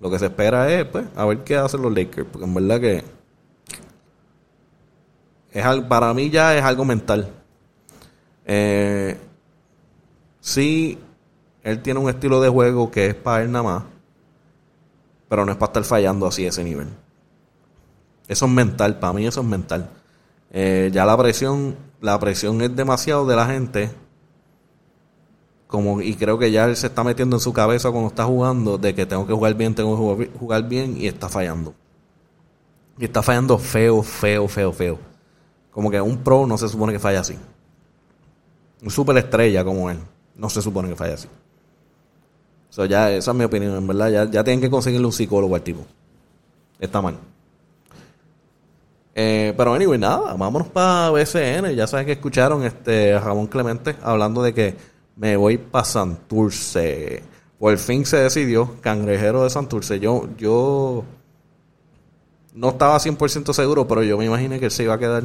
Lo 0.01 0.11
que 0.11 0.19
se 0.19 0.27
espera 0.27 0.73
es, 0.73 0.85
pues, 0.87 1.07
a 1.17 1.25
ver 1.25 1.45
qué 1.45 1.57
hacen 1.57 1.83
los 1.83 1.93
Lakers. 1.93 2.27
Porque 2.31 2.47
en 2.47 2.55
verdad 2.55 2.81
que. 2.81 3.05
Es, 5.51 5.65
para 5.89 6.15
mí 6.15 6.31
ya 6.31 6.57
es 6.57 6.63
algo 6.63 6.85
mental. 6.85 7.33
Eh, 8.45 9.17
sí, 10.41 10.99
él 11.63 11.83
tiene 11.83 12.01
un 12.01 12.09
estilo 12.09 12.41
de 12.41 12.49
juego 12.49 12.91
que 12.91 13.07
es 13.09 13.15
para 13.15 13.43
él 13.43 13.53
nada 13.53 13.63
más. 13.65 13.83
Pero 15.29 15.45
no 15.45 15.53
es 15.53 15.59
para 15.59 15.71
estar 15.71 15.85
fallando 15.85 16.27
así 16.27 16.47
ese 16.47 16.65
nivel. 16.65 16.89
Eso 18.29 18.47
es 18.47 18.53
mental, 18.53 18.99
para 18.99 19.13
mí 19.13 19.27
eso 19.27 19.41
es 19.41 19.47
mental. 19.47 19.91
Eh, 20.51 20.91
ya 20.93 21.05
la 21.05 21.17
presión, 21.17 21.77
la 22.01 22.19
presión 22.19 22.61
es 22.63 22.75
demasiado 22.75 23.27
de 23.27 23.37
la 23.37 23.47
gente. 23.47 23.91
Como, 25.69 26.01
y 26.01 26.15
creo 26.17 26.39
que 26.39 26.51
ya 26.51 26.65
él 26.65 26.75
se 26.77 26.89
está 26.89 27.05
metiendo 27.05 27.37
en 27.37 27.41
su 27.41 27.53
cabeza 27.53 27.91
cuando 27.91 28.09
está 28.09 28.25
jugando 28.25 28.77
de 28.79 28.95
que 28.95 29.07
tengo 29.07 29.27
que 29.27 29.33
jugar 29.35 29.55
bien, 29.55 29.75
tengo 29.75 29.91
que 29.93 29.97
jugar, 29.99 30.17
bi- 30.19 30.31
jugar 30.39 30.69
bien 30.69 30.97
y 31.01 31.07
está 31.07 31.29
fallando. 31.29 31.75
Y 32.99 33.05
está 33.05 33.23
fallando 33.23 33.59
feo, 33.59 34.03
feo, 34.03 34.49
feo, 34.49 34.73
feo. 34.73 34.99
Como 35.71 35.91
que 35.91 36.01
un 36.01 36.19
pro 36.19 36.47
no 36.47 36.59
se 36.59 36.69
supone 36.69 36.93
que 36.93 36.99
falla 36.99 37.21
así. 37.21 37.37
Un 38.83 38.91
superestrella 38.91 39.63
como 39.65 39.91
él 39.91 39.99
no 40.35 40.49
se 40.49 40.63
supone 40.63 40.89
que 40.89 40.97
falla 40.97 41.15
así. 41.15 41.29
So, 42.71 42.85
ya, 42.87 43.11
esa 43.13 43.31
es 43.33 43.37
mi 43.37 43.45
opinión, 43.45 43.77
en 43.77 43.87
verdad. 43.87 44.09
Ya, 44.11 44.25
ya 44.31 44.43
tienen 44.45 44.61
que 44.61 44.71
conseguirle 44.71 45.07
un 45.07 45.13
psicólogo 45.13 45.55
al 45.55 45.63
tipo. 45.63 45.85
Está 46.81 47.01
mal. 47.03 47.19
Eh, 49.15 49.53
pero 49.57 49.75
anyway, 49.75 49.99
nada, 49.99 50.35
vámonos 50.35 50.69
para 50.69 51.11
BCN. 51.11 51.75
Ya 51.75 51.87
saben 51.87 52.07
que 52.07 52.13
escucharon 52.13 52.65
este 52.65 53.15
a 53.15 53.21
Ramón 53.21 53.49
Clemente 53.49 53.97
hablando 54.03 54.43
de 54.43 54.55
que 54.55 54.77
me 55.19 55.37
voy 55.37 55.59
para 55.59 55.85
Santurce. 55.85 57.23
Por 57.59 57.77
fin 57.77 58.07
se 58.07 58.19
decidió, 58.19 58.81
cangrejero 58.81 59.43
de 59.43 59.51
Santurce. 59.51 59.99
Yo, 59.99 60.29
yo 60.39 61.05
no 62.55 62.71
estaba 62.71 62.99
100% 62.99 63.53
seguro, 63.53 63.87
pero 63.89 64.03
yo 64.05 64.17
me 64.17 64.27
imaginé 64.27 64.61
que 64.61 64.67
él 64.67 64.71
se 64.71 64.85
iba 64.85 64.95
a 64.95 64.99
quedar. 64.99 65.25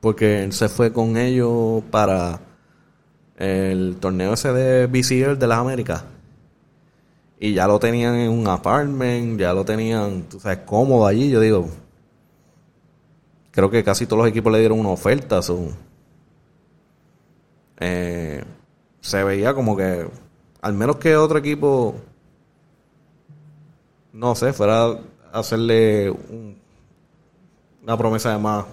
Porque 0.00 0.42
él 0.42 0.52
se 0.52 0.68
fue 0.68 0.92
con 0.92 1.16
ellos 1.16 1.84
para 1.92 2.40
el 3.36 3.96
torneo 4.00 4.34
ese 4.34 4.52
de 4.52 4.86
BCL 4.88 5.38
de 5.38 5.46
las 5.46 5.58
Américas. 5.58 6.04
Y 7.38 7.54
ya 7.54 7.68
lo 7.68 7.78
tenían 7.78 8.16
en 8.16 8.30
un 8.30 8.48
apartment, 8.48 9.38
ya 9.38 9.52
lo 9.52 9.64
tenían, 9.64 10.24
tú 10.24 10.40
sabes, 10.40 10.58
cómodo 10.66 11.06
allí. 11.06 11.30
Yo 11.30 11.38
digo, 11.38 11.68
creo 13.52 13.70
que 13.70 13.84
casi 13.84 14.06
todos 14.06 14.22
los 14.22 14.28
equipos 14.28 14.52
le 14.52 14.58
dieron 14.58 14.80
una 14.80 14.88
oferta. 14.88 15.42
so, 15.42 15.68
eh, 17.82 18.44
se 19.00 19.24
veía 19.24 19.54
como 19.54 19.76
que, 19.76 20.06
al 20.60 20.74
menos 20.74 20.96
que 20.96 21.16
otro 21.16 21.38
equipo, 21.38 21.96
no 24.12 24.34
sé, 24.34 24.52
fuera 24.52 24.84
a 24.86 24.98
hacerle 25.32 26.10
un- 26.10 26.56
una 27.82 27.96
promesa 27.96 28.30
de 28.32 28.38
más, 28.38 28.64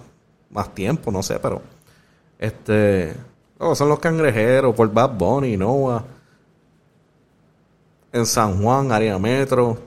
más 0.50 0.72
tiempo, 0.74 1.10
no 1.10 1.22
sé, 1.22 1.38
pero 1.40 1.62
este, 2.38 3.14
oh, 3.58 3.74
son 3.74 3.88
los 3.88 3.98
cangrejeros 3.98 4.74
por 4.74 4.92
Bad 4.92 5.10
Bunny, 5.16 5.56
Noah, 5.56 6.04
en 8.12 8.26
San 8.26 8.62
Juan, 8.62 8.92
área 8.92 9.18
metro, 9.18 9.78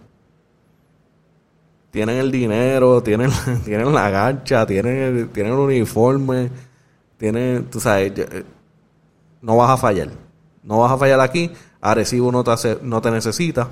tienen 1.92 2.18
el 2.18 2.32
dinero, 2.32 3.02
tienen, 3.04 3.30
tienen 3.66 3.94
la 3.94 4.10
gancha, 4.10 4.66
tienen 4.66 5.30
tienen 5.30 5.54
el 5.54 5.60
uniforme, 5.60 6.50
tienen, 7.18 7.66
tú 7.66 7.80
sabes, 7.80 8.14
eh, 8.18 8.44
no 9.43 9.58
vas 9.58 9.69
a 9.69 9.77
fallar. 9.77 10.10
No 10.63 10.79
vas 10.79 10.91
a 10.93 10.97
fallar 10.97 11.19
aquí. 11.19 11.51
Arecibo 11.82 12.32
no 12.32 12.43
te, 12.43 12.79
no 12.82 13.01
te 13.01 13.12
necesita. 13.12 13.67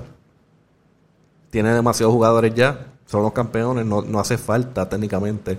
Tiene 1.50 1.72
demasiados 1.72 2.14
jugadores 2.14 2.54
ya. 2.54 2.92
Son 3.06 3.22
los 3.22 3.32
campeones. 3.32 3.86
No, 3.86 4.02
no 4.02 4.20
hace 4.20 4.36
falta 4.36 4.86
técnicamente. 4.88 5.58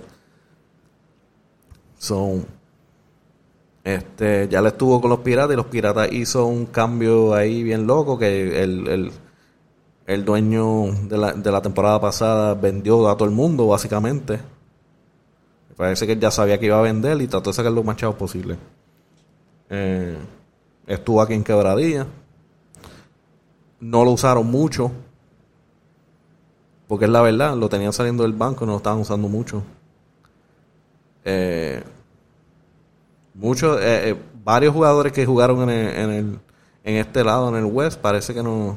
Son. 1.98 2.46
Este, 3.82 4.48
ya 4.48 4.62
le 4.62 4.68
estuvo 4.68 5.00
con 5.00 5.10
los 5.10 5.18
piratas 5.18 5.52
y 5.52 5.56
los 5.56 5.66
piratas 5.66 6.10
hizo 6.12 6.46
un 6.46 6.66
cambio 6.66 7.34
ahí 7.34 7.62
bien 7.62 7.86
loco 7.86 8.16
que 8.16 8.62
el, 8.62 8.88
el, 8.88 9.12
el 10.06 10.24
dueño 10.24 10.86
de 11.06 11.18
la, 11.18 11.32
de 11.32 11.52
la 11.52 11.60
temporada 11.60 12.00
pasada 12.00 12.54
vendió 12.54 13.10
a 13.10 13.16
todo 13.16 13.28
el 13.28 13.34
mundo 13.34 13.66
básicamente. 13.66 14.38
Parece 15.76 16.06
que 16.06 16.16
ya 16.16 16.30
sabía 16.30 16.58
que 16.58 16.66
iba 16.66 16.78
a 16.78 16.82
vender 16.82 17.20
y 17.20 17.26
trató 17.26 17.50
de 17.50 17.54
sacar 17.54 17.72
lo 17.72 17.82
más 17.82 17.96
chavos 17.96 18.16
posible. 18.16 18.56
Eh, 19.70 20.16
estuvo 20.86 21.20
aquí 21.20 21.34
en 21.34 21.44
Quebradilla. 21.44 22.06
No 23.80 24.04
lo 24.04 24.10
usaron 24.10 24.46
mucho. 24.50 24.90
Porque 26.88 27.04
es 27.04 27.10
la 27.10 27.20
verdad, 27.20 27.54
lo 27.56 27.68
tenían 27.68 27.92
saliendo 27.92 28.22
del 28.22 28.32
banco 28.32 28.64
y 28.64 28.66
no 28.66 28.72
lo 28.72 28.78
estaban 28.78 29.00
usando 29.00 29.28
mucho. 29.28 29.62
Eh, 31.24 31.82
muchos, 33.34 33.80
eh, 33.80 34.10
eh, 34.10 34.16
varios 34.44 34.72
jugadores 34.74 35.12
que 35.12 35.26
jugaron 35.26 35.62
en, 35.62 35.70
el- 35.70 35.94
en, 35.98 36.10
el, 36.10 36.38
en 36.84 36.96
este 36.96 37.24
lado, 37.24 37.48
en 37.48 37.56
el 37.56 37.64
West, 37.64 38.00
parece 38.00 38.34
que 38.34 38.42
no, 38.42 38.76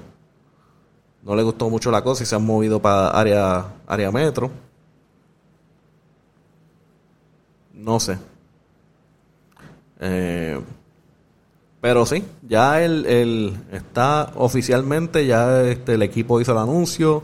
no 1.24 1.36
les 1.36 1.46
gustó 1.46 1.70
mucho 1.70 1.92
la 1.92 2.04
cosa 2.04 2.24
y 2.24 2.26
se 2.26 2.36
han 2.36 2.46
movido 2.46 2.82
para 2.82 3.10
área, 3.10 3.66
área 3.88 4.12
metro. 4.12 4.50
No 7.74 8.00
sé. 8.00 8.18
Eh, 10.00 10.60
pero 11.88 12.06
sí, 12.06 12.22
ya 12.42 12.84
el, 12.84 13.56
está 13.72 14.34
oficialmente, 14.36 15.26
ya 15.26 15.62
este, 15.62 15.94
el 15.94 16.02
equipo 16.02 16.42
hizo 16.42 16.52
el 16.52 16.58
anuncio. 16.58 17.24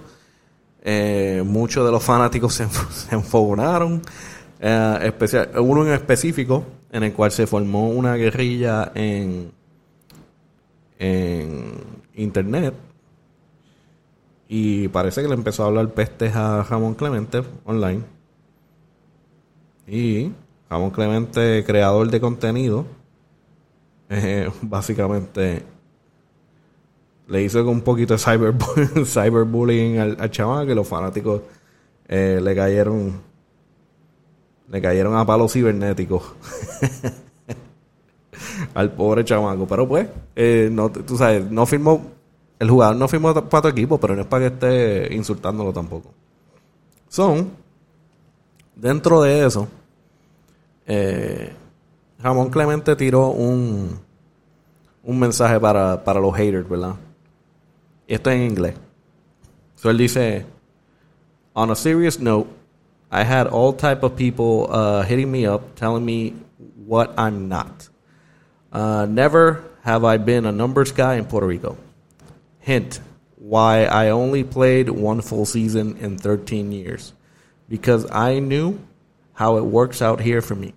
Eh, 0.82 1.44
muchos 1.46 1.86
de 1.86 1.92
los 1.92 2.02
fanáticos 2.02 2.54
se, 2.54 2.70
se 2.70 3.14
enfogonaron. 3.14 4.02
Eh, 4.62 5.00
especial, 5.02 5.50
uno 5.60 5.86
en 5.86 5.92
específico, 5.92 6.64
en 6.94 7.04
el 7.04 7.12
cual 7.12 7.34
se 7.34 7.46
formó 7.46 7.90
una 7.90 8.16
guerrilla 8.16 8.94
en, 8.96 9.52
en 10.98 11.74
internet. 12.16 12.74
Y 14.48 14.88
parece 14.88 15.24
que 15.24 15.28
le 15.28 15.34
empezó 15.34 15.64
a 15.64 15.68
hablar 15.68 15.90
pestes 15.90 16.34
a 16.38 16.64
Ramón 16.64 16.94
Clemente 16.94 17.44
online. 17.66 18.02
Y 19.90 20.32
Ramón 20.70 20.92
Clemente, 20.92 21.66
creador 21.66 22.10
de 22.10 22.22
contenido, 22.22 22.86
básicamente 24.62 25.64
le 27.28 27.42
hizo 27.42 27.68
un 27.68 27.82
poquito 27.82 28.14
de 28.14 28.20
cyber, 28.20 28.54
cyberbullying 29.06 29.98
al, 29.98 30.18
al 30.20 30.32
chaval 30.32 30.68
que 30.68 30.76
los 30.76 30.88
fanáticos 30.88 31.42
eh, 32.08 32.40
le 32.42 32.56
cayeron 32.56 33.22
le 34.70 34.82
cayeron 34.82 35.16
a 35.16 35.26
palos 35.26 35.54
cibernéticos. 35.54 36.24
Al 38.74 38.92
pobre 38.92 39.24
chamaco. 39.24 39.68
Pero 39.68 39.88
pues 39.88 40.08
eh, 40.36 40.70
no 40.72 40.90
tú 40.90 41.18
sabes 41.18 41.50
no 41.50 41.66
firmó 41.66 42.12
el 42.60 42.70
jugador 42.70 42.96
no 42.96 43.08
firmó 43.08 43.34
para 43.34 43.62
tu 43.62 43.68
equipo 43.68 44.00
pero 44.00 44.16
no 44.16 44.22
es 44.22 44.28
para 44.28 44.50
que 44.50 44.54
esté 44.54 45.16
insultándolo 45.16 45.72
tampoco. 45.72 46.12
Son 47.08 47.52
dentro 48.76 49.22
de 49.22 49.46
eso 49.46 49.68
eh, 50.88 51.54
Ramón 52.20 52.50
Clemente 52.50 52.96
tiró 52.96 53.30
un 53.30 54.00
un 55.04 55.20
mensaje 55.20 55.60
para, 55.60 56.04
para 56.04 56.20
los 56.20 56.36
haters, 56.36 56.68
¿verdad? 56.68 56.96
Y 58.08 58.14
esto 58.14 58.30
es 58.30 58.36
en 58.38 58.44
inglés. 58.44 58.76
So 59.76 59.90
él 59.90 59.98
dice, 59.98 60.46
on 61.54 61.70
a 61.72 61.76
serious 61.76 62.20
note, 62.20 62.48
I 63.12 63.24
had 63.24 63.48
all 63.48 63.74
type 63.74 64.04
of 64.04 64.16
people 64.16 64.68
uh, 64.72 65.04
hitting 65.04 65.32
me 65.32 65.46
up, 65.46 65.76
telling 65.76 66.04
me 66.04 66.34
what 66.86 67.14
I'm 67.18 67.48
not. 67.48 67.90
Uh, 68.72 69.06
never 69.06 69.64
have 69.84 70.04
I 70.04 70.18
been 70.18 70.46
a 70.46 70.52
numbers 70.52 70.92
guy 70.92 71.16
in 71.16 71.26
Puerto 71.26 71.46
Rico. 71.46 71.78
Hint, 72.60 73.00
why 73.36 73.84
I 73.86 74.10
only 74.10 74.44
played 74.44 74.90
one 74.90 75.22
full 75.22 75.46
season 75.46 75.98
in 75.98 76.18
13 76.18 76.72
years. 76.72 77.14
Because 77.70 78.10
I 78.10 78.40
knew 78.40 78.80
how 79.34 79.58
it 79.58 79.66
works 79.66 80.02
out 80.02 80.22
here 80.22 80.42
for 80.42 80.56
me. 80.56 80.74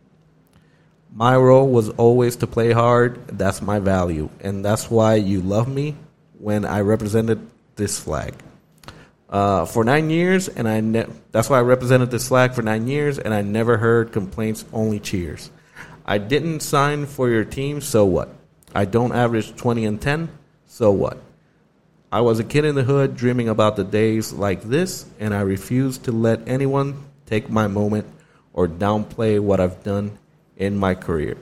My 1.16 1.34
role 1.34 1.66
was 1.66 1.88
always 1.88 2.36
to 2.36 2.46
play 2.46 2.72
hard. 2.72 3.26
That's 3.38 3.62
my 3.62 3.78
value. 3.78 4.28
And 4.42 4.62
that's 4.62 4.90
why 4.90 5.14
you 5.14 5.40
love 5.40 5.66
me 5.66 5.96
when 6.38 6.66
I 6.66 6.80
represented 6.80 7.40
this 7.76 7.98
flag. 7.98 8.34
Uh, 9.30 9.64
for 9.64 9.82
nine 9.82 10.10
years, 10.10 10.46
and 10.46 10.68
I 10.68 10.80
ne- 10.80 11.06
that's 11.32 11.48
why 11.48 11.56
I 11.56 11.62
represented 11.62 12.10
this 12.10 12.28
flag 12.28 12.52
for 12.52 12.60
nine 12.60 12.86
years, 12.86 13.18
and 13.18 13.32
I 13.32 13.40
never 13.40 13.78
heard 13.78 14.12
complaints, 14.12 14.66
only 14.74 15.00
cheers. 15.00 15.50
I 16.04 16.18
didn't 16.18 16.60
sign 16.60 17.06
for 17.06 17.30
your 17.30 17.46
team, 17.46 17.80
so 17.80 18.04
what? 18.04 18.28
I 18.74 18.84
don't 18.84 19.12
average 19.12 19.56
20 19.56 19.86
and 19.86 20.00
10, 20.00 20.28
so 20.66 20.90
what? 20.90 21.22
I 22.12 22.20
was 22.20 22.40
a 22.40 22.44
kid 22.44 22.66
in 22.66 22.74
the 22.74 22.84
hood 22.84 23.16
dreaming 23.16 23.48
about 23.48 23.76
the 23.76 23.84
days 23.84 24.34
like 24.34 24.60
this, 24.64 25.06
and 25.18 25.32
I 25.32 25.40
refuse 25.40 25.96
to 25.98 26.12
let 26.12 26.46
anyone 26.46 27.06
take 27.24 27.48
my 27.48 27.68
moment 27.68 28.06
or 28.52 28.68
downplay 28.68 29.40
what 29.40 29.60
I've 29.60 29.82
done 29.82 30.18
in 30.56 30.76
my 30.76 30.94
career. 30.94 31.36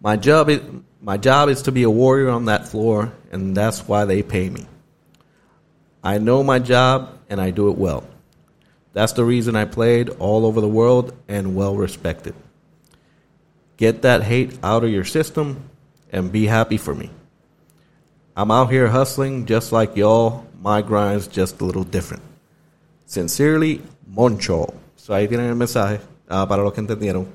My 0.00 0.16
job 0.16 0.48
is 0.48 0.60
my 1.00 1.16
job 1.18 1.48
is 1.48 1.62
to 1.62 1.72
be 1.72 1.82
a 1.82 1.90
warrior 1.90 2.30
on 2.30 2.46
that 2.46 2.68
floor, 2.68 3.12
and 3.30 3.56
that's 3.56 3.86
why 3.86 4.04
they 4.06 4.22
pay 4.22 4.48
me. 4.48 4.66
I 6.02 6.18
know 6.18 6.42
my 6.42 6.58
job 6.58 7.18
and 7.28 7.40
I 7.40 7.50
do 7.50 7.68
it 7.70 7.76
well. 7.76 8.04
That's 8.92 9.12
the 9.12 9.24
reason 9.24 9.56
I 9.56 9.64
played 9.64 10.08
all 10.18 10.46
over 10.46 10.60
the 10.60 10.68
world 10.68 11.12
and 11.28 11.56
well 11.56 11.76
respected. 11.76 12.34
Get 13.76 14.02
that 14.02 14.22
hate 14.22 14.56
out 14.62 14.84
of 14.84 14.90
your 14.90 15.04
system 15.04 15.68
and 16.12 16.30
be 16.30 16.46
happy 16.46 16.76
for 16.76 16.94
me. 16.94 17.10
I'm 18.36 18.50
out 18.50 18.70
here 18.70 18.88
hustling 18.88 19.46
just 19.46 19.72
like 19.72 19.96
y'all. 19.96 20.46
My 20.60 20.80
grind's 20.80 21.26
just 21.26 21.60
a 21.60 21.64
little 21.64 21.84
different. 21.84 22.22
Sincerely, 23.06 23.82
Moncho. 24.06 24.74
So 24.96 25.12
ahí 25.12 25.28
tienen 25.28 25.50
el 25.50 25.56
mensaje 25.56 26.00
uh, 26.42 26.48
para 26.48 26.62
los 26.62 26.72
que 26.72 26.80
entendieron. 26.80 27.26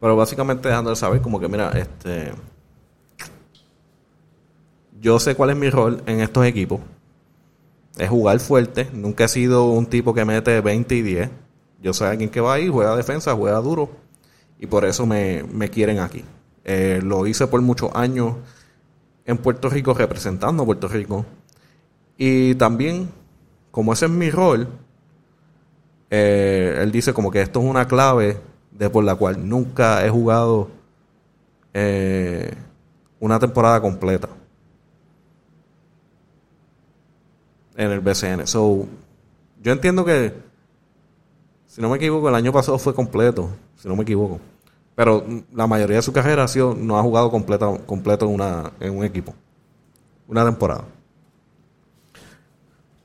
Pero 0.00 0.16
básicamente 0.16 0.68
dejando 0.68 0.90
de 0.90 0.96
saber 0.96 1.20
como 1.20 1.38
que, 1.38 1.48
mira, 1.48 1.70
este... 1.70 2.32
Yo 5.00 5.18
sé 5.18 5.34
cuál 5.34 5.50
es 5.50 5.56
mi 5.56 5.70
rol 5.70 6.02
en 6.06 6.20
estos 6.20 6.44
equipos. 6.46 6.80
Es 7.96 8.08
jugar 8.08 8.38
fuerte. 8.40 8.88
Nunca 8.92 9.24
he 9.24 9.28
sido 9.28 9.64
un 9.70 9.86
tipo 9.86 10.14
que 10.14 10.24
mete 10.24 10.60
20 10.60 10.94
y 10.94 11.02
10. 11.02 11.30
Yo 11.82 11.92
soy 11.94 12.08
alguien 12.08 12.28
que 12.30 12.40
va 12.40 12.54
ahí, 12.54 12.68
juega 12.68 12.96
defensa, 12.96 13.34
juega 13.34 13.58
duro. 13.60 13.90
Y 14.58 14.66
por 14.66 14.84
eso 14.84 15.06
me, 15.06 15.42
me 15.42 15.70
quieren 15.70 16.00
aquí. 16.00 16.24
Eh, 16.64 17.00
lo 17.02 17.26
hice 17.26 17.46
por 17.46 17.62
muchos 17.62 17.90
años 17.94 18.34
en 19.24 19.38
Puerto 19.38 19.70
Rico 19.70 19.94
representando 19.94 20.62
a 20.62 20.66
Puerto 20.66 20.88
Rico. 20.88 21.24
Y 22.18 22.54
también, 22.56 23.08
como 23.70 23.92
ese 23.92 24.06
es 24.06 24.10
mi 24.10 24.30
rol, 24.30 24.68
eh, 26.10 26.78
él 26.80 26.90
dice 26.90 27.14
como 27.14 27.30
que 27.30 27.40
esto 27.40 27.60
es 27.60 27.66
una 27.66 27.86
clave 27.86 28.38
de 28.72 28.90
por 28.90 29.04
la 29.04 29.14
cual 29.14 29.48
nunca 29.48 30.04
he 30.04 30.10
jugado 30.10 30.68
eh, 31.72 32.52
una 33.20 33.38
temporada 33.38 33.80
completa 33.80 34.28
en 37.76 37.90
el 37.90 38.00
BCN. 38.00 38.46
So, 38.46 38.86
yo 39.62 39.72
entiendo 39.72 40.04
que, 40.04 40.34
si 41.66 41.80
no 41.80 41.88
me 41.88 41.96
equivoco, 41.96 42.28
el 42.28 42.34
año 42.34 42.52
pasado 42.52 42.78
fue 42.78 42.94
completo, 42.94 43.50
si 43.76 43.88
no 43.88 43.96
me 43.96 44.02
equivoco. 44.02 44.40
Pero 44.94 45.24
la 45.52 45.66
mayoría 45.66 45.96
de 45.96 46.02
su 46.02 46.12
carrera 46.12 46.44
ha 46.44 46.48
sido, 46.48 46.74
no 46.74 46.98
ha 46.98 47.02
jugado 47.02 47.30
completo, 47.30 47.80
completo 47.86 48.26
en, 48.26 48.34
una, 48.34 48.72
en 48.80 48.96
un 48.96 49.04
equipo. 49.04 49.34
Una 50.26 50.44
temporada. 50.44 50.84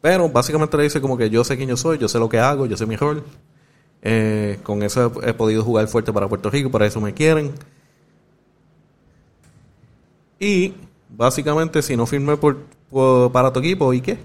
Pero 0.06 0.30
básicamente 0.30 0.78
le 0.78 0.84
dice 0.84 1.02
como 1.02 1.18
que 1.18 1.32
yo 1.32 1.44
sé 1.44 1.58
quién 1.58 1.68
yo 1.68 1.76
soy, 1.76 1.98
yo 1.98 2.08
sé 2.08 2.20
lo 2.20 2.30
que 2.30 2.38
hago, 2.38 2.68
yo 2.68 2.78
sé 2.78 2.86
mi 2.86 2.96
rol. 2.96 3.24
Eh, 4.04 4.60
con 4.62 4.84
eso 4.84 5.12
he, 5.24 5.34
podido 5.34 5.64
jugar 5.64 5.88
fuerte 5.88 6.14
para 6.14 6.30
Puerto 6.30 6.52
Rico, 6.52 6.70
por 6.70 6.84
eso 6.84 7.02
me 7.02 7.12
quieren. 7.12 7.56
Y 10.40 10.76
básicamente 11.10 11.82
si 11.82 11.98
no 11.98 12.06
firmé 12.06 12.38
por, 12.38 12.60
para 13.32 13.52
tu 13.52 13.62
equipo, 13.62 13.92
¿y 13.94 14.02
qué? 14.02 14.20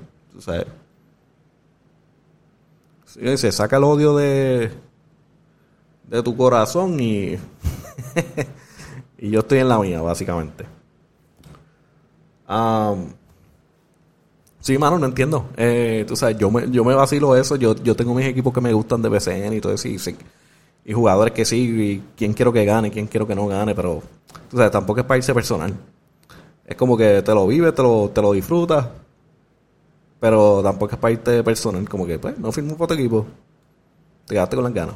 Se 3.07 3.51
saca 3.51 3.79
el 3.79 3.85
odio 3.85 4.15
de, 4.19 4.71
de 6.09 6.23
tu 6.23 6.37
corazón 6.37 7.01
y, 7.01 7.39
y 9.17 9.31
yo 9.31 9.41
estoy 9.41 9.61
en 9.61 9.69
la 9.71 9.79
mía, 9.79 10.03
básicamente. 10.03 10.67
Um, 12.47 13.15
sí, 14.61 14.79
mano, 14.79 14.99
no 14.99 15.07
entiendo. 15.07 15.47
Eh, 15.57 16.05
tú 16.07 16.17
sabes, 16.17 16.37
yo 16.39 16.51
me, 16.51 16.71
yo 16.71 16.85
me 16.85 16.95
vacilo 16.95 17.37
eso. 17.37 17.57
Yo, 17.57 17.75
yo 17.77 17.95
tengo 17.95 18.15
mis 18.15 18.27
equipos 18.27 18.53
que 18.53 18.61
me 18.61 18.73
gustan 18.73 19.03
de 19.03 19.09
BCN 19.09 19.55
y 19.55 19.61
todo 19.61 19.73
eso. 19.73 19.89
Y, 19.89 20.93
jugadores 20.93 21.33
que 21.35 21.45
sí, 21.45 21.57
y 21.57 22.03
quién 22.17 22.33
quiero 22.33 22.53
que 22.53 22.65
gane, 22.65 22.91
quién 22.91 23.07
quiero 23.07 23.27
que 23.27 23.35
no 23.35 23.47
gane, 23.47 23.75
pero 23.75 24.03
tú 24.51 24.57
sabes, 24.57 24.73
tampoco 24.73 25.01
es 25.01 25.07
para 25.07 25.19
irse 25.19 25.33
personal. 25.33 25.73
Es 26.67 26.77
como 26.77 26.97
que 26.97 27.23
te 27.23 27.35
lo 27.35 27.47
vives, 27.47 27.75
te 27.75 27.83
lo, 27.83 28.11
te 28.11 28.23
lo 28.23 28.33
disfrutas, 28.33 28.87
pero 30.19 30.63
tampoco 30.63 30.95
es 30.95 30.99
para 30.99 31.13
irte 31.13 31.43
personal. 31.45 31.89
Como 31.89 32.07
que, 32.07 32.19
pues, 32.19 32.39
no 32.39 32.51
firmo 32.51 32.77
por 32.77 32.89
tu 32.89 32.95
equipo, 32.95 33.27
te 34.27 34.35
quedaste 34.35 34.57
con 34.57 34.65
las 34.65 34.75
ganas. 34.75 34.95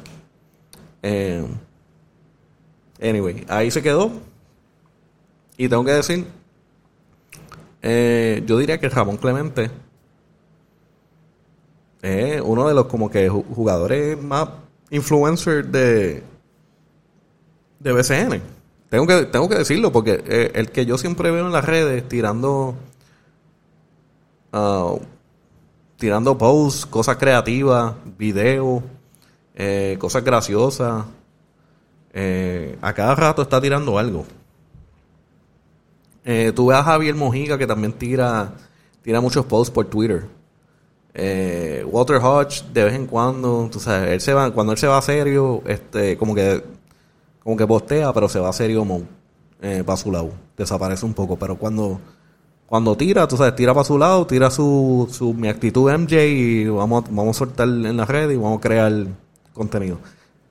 Eh, 1.02 1.44
anyway, 3.00 3.44
ahí 3.48 3.70
se 3.70 3.82
quedó. 3.82 4.10
Y 5.56 5.68
tengo 5.68 5.84
que 5.84 5.92
decir, 5.92 6.26
eh, 7.86 8.42
yo 8.46 8.56
diría 8.56 8.80
que 8.80 8.88
Ramón 8.88 9.18
Clemente 9.18 9.70
es 12.00 12.40
uno 12.40 12.66
de 12.66 12.72
los 12.72 12.86
como 12.86 13.10
que 13.10 13.28
jugadores 13.28 14.20
más 14.20 14.48
influencers 14.90 15.70
de, 15.70 16.22
de 17.78 17.92
BCN. 17.92 18.42
Tengo 18.88 19.06
que, 19.06 19.26
tengo 19.26 19.48
que 19.50 19.56
decirlo 19.56 19.92
porque 19.92 20.24
eh, 20.26 20.52
el 20.54 20.70
que 20.70 20.86
yo 20.86 20.96
siempre 20.96 21.30
veo 21.30 21.44
en 21.44 21.52
las 21.52 21.64
redes 21.64 22.08
tirando 22.08 22.74
uh, 24.52 24.98
tirando 25.98 26.38
posts, 26.38 26.86
cosas 26.86 27.18
creativas, 27.18 27.94
videos, 28.16 28.82
eh, 29.54 29.96
cosas 30.00 30.24
graciosas. 30.24 31.04
Eh, 32.14 32.78
a 32.80 32.94
cada 32.94 33.14
rato 33.14 33.42
está 33.42 33.60
tirando 33.60 33.98
algo. 33.98 34.24
Eh, 36.24 36.52
tú 36.54 36.66
ves 36.66 36.78
a 36.78 36.82
Javier 36.82 37.14
Mojica 37.14 37.58
que 37.58 37.66
también 37.66 37.92
tira, 37.92 38.54
tira 39.02 39.20
muchos 39.20 39.44
posts 39.44 39.72
por 39.72 39.86
Twitter. 39.86 40.26
Eh, 41.12 41.84
Walter 41.86 42.16
Hodge 42.16 42.64
de 42.72 42.84
vez 42.84 42.94
en 42.94 43.06
cuando, 43.06 43.68
tú 43.70 43.78
sabes, 43.78 44.10
él 44.10 44.20
se 44.20 44.34
va, 44.34 44.50
cuando 44.50 44.72
él 44.72 44.78
se 44.78 44.88
va 44.88 45.00
serio, 45.00 45.62
este, 45.66 46.16
como 46.16 46.34
que, 46.34 46.64
como 47.42 47.56
que 47.56 47.66
postea, 47.66 48.12
pero 48.12 48.28
se 48.28 48.40
va 48.40 48.52
serio 48.52 48.84
eh, 49.62 49.84
para 49.86 49.96
su 49.96 50.10
lado, 50.10 50.32
desaparece 50.56 51.06
un 51.06 51.14
poco, 51.14 51.36
pero 51.38 51.56
cuando, 51.56 52.00
cuando 52.66 52.96
tira, 52.96 53.28
tú 53.28 53.36
sabes, 53.36 53.54
tira 53.54 53.72
para 53.72 53.84
su 53.84 53.96
lado, 53.96 54.26
tira 54.26 54.50
su, 54.50 55.08
su 55.12 55.34
mi 55.34 55.48
actitud 55.48 55.92
MJ 55.92 56.26
y 56.26 56.66
vamos, 56.66 57.04
vamos 57.10 57.36
a 57.36 57.38
soltar 57.38 57.68
en 57.68 57.96
la 57.96 58.06
red 58.06 58.30
y 58.30 58.36
vamos 58.36 58.58
a 58.58 58.60
crear 58.60 59.06
contenido. 59.52 59.98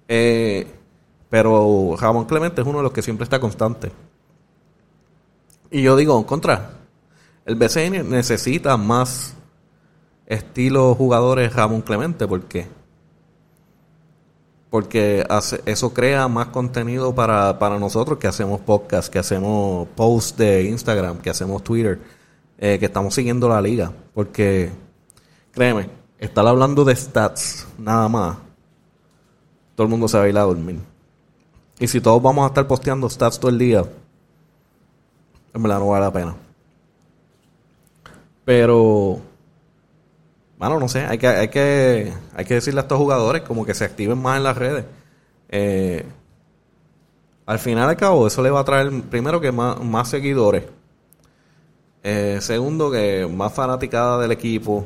Eh, 0.08 0.66
pero 1.30 1.96
Ramón 2.00 2.26
Clemente 2.26 2.62
es 2.62 2.68
uno 2.68 2.78
de 2.78 2.84
los 2.84 2.94
que 2.94 3.02
siempre 3.02 3.26
está 3.26 3.40
constante. 3.40 3.92
Y 5.74 5.82
yo 5.82 5.96
digo, 5.96 6.24
contra, 6.28 6.70
el 7.46 7.56
BCN 7.56 8.08
necesita 8.08 8.78
más 8.78 9.34
estilo 10.28 10.94
jugadores 10.94 11.52
Ramón 11.52 11.82
Clemente. 11.82 12.28
¿Por 12.28 12.44
qué? 12.44 12.68
Porque 14.70 15.26
hace, 15.28 15.64
eso 15.66 15.92
crea 15.92 16.28
más 16.28 16.50
contenido 16.50 17.16
para, 17.16 17.58
para 17.58 17.80
nosotros 17.80 18.20
que 18.20 18.28
hacemos 18.28 18.62
podcast, 18.62 19.12
que 19.12 19.18
hacemos 19.18 19.88
posts 19.96 20.38
de 20.38 20.66
Instagram, 20.66 21.18
que 21.18 21.32
hacemos 21.32 21.64
Twitter, 21.64 22.00
eh, 22.60 22.78
que 22.78 22.86
estamos 22.86 23.16
siguiendo 23.16 23.50
la 23.50 23.60
liga. 23.60 23.92
Porque, 24.14 24.70
créeme, 25.54 25.90
estar 26.20 26.46
hablando 26.46 26.86
de 26.86 26.96
stats 26.96 27.66
nada 27.80 28.08
más, 28.08 28.38
todo 29.74 29.86
el 29.86 29.90
mundo 29.90 30.08
se 30.08 30.20
va 30.20 30.26
a 30.26 30.30
ir 30.30 30.38
a 30.38 30.44
dormir. 30.44 30.80
Y 31.80 31.88
si 31.88 32.00
todos 32.00 32.22
vamos 32.22 32.44
a 32.44 32.50
estar 32.50 32.68
posteando 32.68 33.10
stats 33.10 33.40
todo 33.40 33.50
el 33.50 33.58
día, 33.58 33.84
en 35.54 35.64
verdad 35.64 35.80
no 35.80 35.90
vale 35.90 36.06
la 36.06 36.12
pena. 36.12 36.36
Pero, 38.46 39.20
bueno, 40.58 40.80
no 40.80 40.88
sé, 40.88 41.06
hay 41.06 41.18
que, 41.18 41.28
hay 41.28 41.48
que, 41.48 42.14
hay 42.36 42.46
que 42.46 42.56
decirle 42.56 42.80
a 42.80 42.84
estos 42.84 42.98
jugadores 42.98 43.44
como 43.44 43.66
que 43.66 43.74
se 43.74 43.86
activen 43.86 44.18
más 44.18 44.38
en 44.38 44.44
las 44.44 44.58
redes. 44.58 44.86
Eh, 45.50 46.06
al 47.46 47.60
final 47.60 47.90
al 47.90 47.98
cabo, 47.98 48.28
eso 48.28 48.42
le 48.42 48.50
va 48.50 48.62
a 48.62 48.64
traer, 48.64 48.92
primero 49.04 49.40
que 49.40 49.52
más, 49.52 49.80
más 49.82 50.10
seguidores. 50.10 50.64
Eh, 52.02 52.40
segundo, 52.42 52.92
que 52.92 53.28
más 53.32 53.54
fanaticada 53.54 54.20
del 54.22 54.32
equipo. 54.32 54.86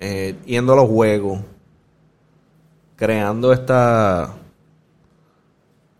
Eh, 0.00 0.36
yendo 0.46 0.72
a 0.72 0.76
los 0.76 0.88
juegos. 0.88 1.40
Creando 2.96 3.52
esta 3.52 4.34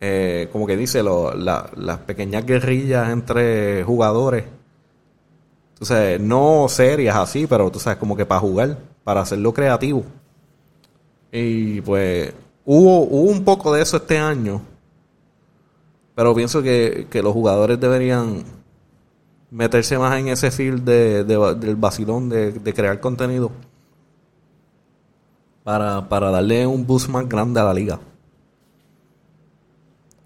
eh, 0.04 0.48
como 0.50 0.66
que 0.66 0.76
dice, 0.76 1.00
lo, 1.00 1.32
la, 1.32 1.70
las 1.76 1.98
pequeñas 1.98 2.44
guerrillas 2.44 3.08
entre 3.10 3.84
jugadores. 3.84 4.44
Tú 5.78 5.84
sabes, 5.84 6.20
no 6.20 6.66
serias 6.68 7.14
así, 7.14 7.46
pero 7.46 7.70
tú 7.70 7.78
sabes, 7.78 8.00
como 8.00 8.16
que 8.16 8.26
para 8.26 8.40
jugar, 8.40 8.78
para 9.04 9.20
hacerlo 9.20 9.54
creativo. 9.54 10.04
Y 11.30 11.82
pues 11.82 12.34
hubo, 12.64 13.04
un 13.04 13.44
poco 13.44 13.72
de 13.72 13.82
eso 13.82 13.98
este 13.98 14.18
año. 14.18 14.60
Pero 16.16 16.34
pienso 16.34 16.62
que, 16.62 17.06
que 17.08 17.22
los 17.22 17.32
jugadores 17.32 17.78
deberían 17.78 18.42
meterse 19.52 19.98
más 19.98 20.18
en 20.18 20.28
ese 20.28 20.50
field 20.50 20.82
de, 20.82 21.22
de, 21.22 21.54
del 21.54 21.76
vacilón 21.76 22.28
de, 22.28 22.50
de, 22.50 22.74
crear 22.74 22.98
contenido 22.98 23.52
para, 25.62 26.08
para 26.08 26.32
darle 26.32 26.66
un 26.66 26.84
boost 26.84 27.08
más 27.08 27.28
grande 27.28 27.60
a 27.60 27.64
la 27.64 27.74
liga. 27.74 28.00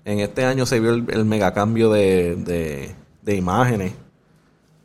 En 0.06 0.20
este 0.20 0.44
año 0.44 0.66
se 0.66 0.78
vio 0.78 0.94
el, 0.94 1.04
el 1.10 1.24
megacambio 1.24 1.90
de, 1.90 2.94
de, 3.24 3.34
imágenes. 3.34 3.92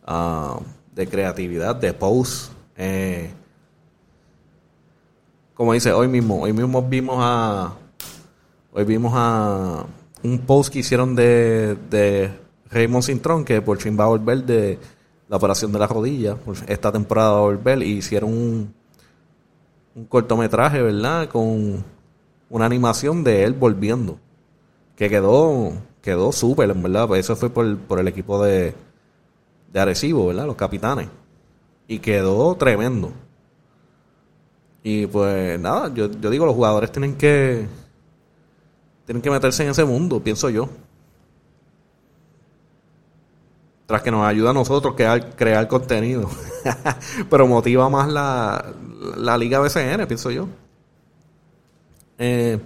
Uh, 0.07 0.59
de 0.95 1.07
creatividad, 1.07 1.75
de 1.75 1.93
posts. 1.93 2.51
Eh, 2.75 3.31
como 5.53 5.73
dice, 5.73 5.93
hoy 5.93 6.07
mismo, 6.07 6.41
hoy 6.41 6.53
mismo 6.53 6.81
vimos 6.81 7.17
a. 7.19 7.71
Hoy 8.73 8.83
vimos 8.83 9.13
a 9.15 9.85
un 10.23 10.39
post 10.39 10.73
que 10.73 10.79
hicieron 10.79 11.15
de, 11.15 11.77
de 11.91 12.31
Raymond 12.71 13.03
Cintrón, 13.03 13.45
que 13.45 13.61
por 13.61 13.77
fin 13.77 13.95
va 13.99 14.05
a 14.05 14.07
volver 14.07 14.43
de 14.43 14.79
la 15.29 15.37
operación 15.37 15.71
de 15.71 15.77
la 15.77 15.85
rodilla. 15.85 16.35
Esta 16.65 16.91
temporada 16.91 17.33
va 17.33 17.37
a 17.37 17.41
volver 17.41 17.83
y 17.83 17.97
hicieron 17.97 18.33
un 18.33 20.05
cortometraje, 20.09 20.81
¿verdad? 20.81 21.29
Con 21.29 21.85
una 22.49 22.65
animación 22.65 23.23
de 23.23 23.43
él 23.43 23.53
volviendo. 23.53 24.17
Que 24.95 25.09
quedó 25.09 25.73
quedó 26.01 26.31
súper, 26.31 26.69
en 26.71 26.81
verdad. 26.81 27.07
Pues 27.07 27.25
eso 27.25 27.35
fue 27.35 27.49
por, 27.49 27.99
el 27.99 28.07
equipo 28.07 28.43
de, 28.43 28.75
de 29.71 29.79
Arecibo, 29.79 30.27
¿verdad? 30.27 30.45
Los 30.45 30.55
capitanes. 30.55 31.07
Y 31.87 31.99
quedó 31.99 32.55
tremendo. 32.55 33.11
Y 34.83 35.05
pues 35.05 35.59
nada, 35.59 35.93
yo, 35.93 36.07
digo, 36.07 36.45
los 36.45 36.55
jugadores 36.55 36.91
tienen 36.91 37.15
que 37.15 37.67
tienen 39.05 39.21
que 39.21 39.29
meterse 39.29 39.63
en 39.63 39.69
ese 39.69 39.83
mundo, 39.85 40.21
pienso 40.21 40.49
yo. 40.49 40.69
Tras 43.85 44.01
que 44.01 44.09
nos 44.09 44.25
ayuda 44.25 44.51
a 44.51 44.53
nosotros 44.53 44.95
crear, 44.95 45.35
crear 45.35 45.67
contenido. 45.67 46.29
Pero 47.29 47.45
motiva 47.45 47.89
más 47.89 48.07
la, 48.09 48.73
la 49.17 49.37
Liga 49.37 49.59
BCN, 49.59 50.07
pienso 50.07 50.31
yo. 50.31 50.47
Eh, 52.17 52.57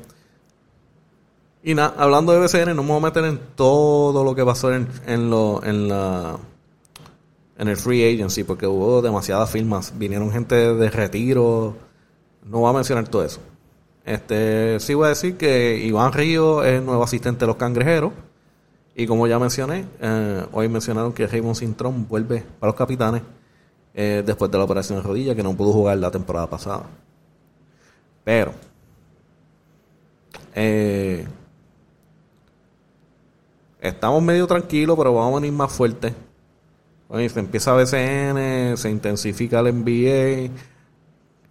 y 1.65 1.73
nada, 1.73 1.95
hablando 1.97 2.31
de 2.31 2.39
BCN, 2.39 2.75
no 2.75 2.83
me 2.83 2.89
voy 2.89 2.97
a 2.97 3.01
meter 3.01 3.25
en 3.25 3.39
todo 3.55 4.23
lo 4.23 4.35
que 4.35 4.45
pasó 4.45 4.71
en, 4.71 4.87
en, 5.07 5.29
lo, 5.29 5.63
en 5.63 5.87
la 5.89 6.37
en 7.57 7.67
el 7.67 7.77
free 7.77 8.03
agency, 8.13 8.43
porque 8.43 8.67
hubo 8.67 9.01
demasiadas 9.01 9.49
firmas. 9.49 9.97
Vinieron 9.97 10.31
gente 10.31 10.55
de 10.55 10.89
retiro. 10.91 11.75
No 12.43 12.59
voy 12.59 12.69
a 12.69 12.73
mencionar 12.73 13.07
todo 13.07 13.23
eso. 13.23 13.39
Este, 14.05 14.79
sí 14.79 14.93
voy 14.93 15.07
a 15.07 15.09
decir 15.09 15.37
que 15.37 15.77
Iván 15.77 16.13
Río 16.13 16.63
es 16.63 16.83
nuevo 16.83 17.03
asistente 17.03 17.41
de 17.41 17.47
los 17.47 17.55
cangrejeros. 17.55 18.13
Y 18.95 19.07
como 19.07 19.25
ya 19.27 19.39
mencioné, 19.39 19.85
eh, 19.99 20.45
hoy 20.51 20.69
mencionaron 20.69 21.13
que 21.13 21.27
Raymond 21.27 21.55
Sintrón 21.55 22.07
vuelve 22.07 22.43
para 22.59 22.69
los 22.69 22.75
capitanes 22.75 23.23
eh, 23.93 24.23
después 24.25 24.51
de 24.51 24.57
la 24.57 24.63
operación 24.63 24.99
de 24.99 25.03
rodilla, 25.03 25.35
que 25.35 25.43
no 25.43 25.55
pudo 25.55 25.73
jugar 25.73 25.97
la 25.97 26.11
temporada 26.11 26.47
pasada. 26.47 26.83
Pero, 28.23 28.53
eh, 30.53 31.25
estamos 33.79 34.21
medio 34.21 34.47
tranquilos, 34.47 34.97
pero 34.97 35.13
vamos 35.13 35.33
a 35.33 35.41
venir 35.41 35.53
más 35.53 35.71
fuertes. 35.71 36.13
se 37.09 37.39
empieza 37.39 37.73
BCN, 37.73 38.77
se 38.77 38.89
intensifica 38.89 39.59
el 39.59 39.73
NBA. 39.73 40.51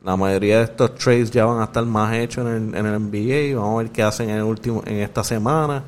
La 0.02 0.16
mayoría 0.16 0.58
de 0.58 0.64
estos 0.64 0.94
trades 0.96 1.30
ya 1.30 1.46
van 1.46 1.60
a 1.60 1.64
estar 1.64 1.84
más 1.87 2.14
hechos 2.14 2.46
en 2.46 2.52
el, 2.52 2.74
en 2.74 2.87
el 2.87 3.00
NBA. 3.00 3.58
Vamos 3.58 3.80
a 3.80 3.82
ver 3.82 3.92
qué 3.92 4.02
hacen 4.02 4.30
en 4.30 4.37
el 4.37 4.42
último, 4.42 4.82
en 4.84 4.96
esta 4.96 5.24
semana. 5.24 5.82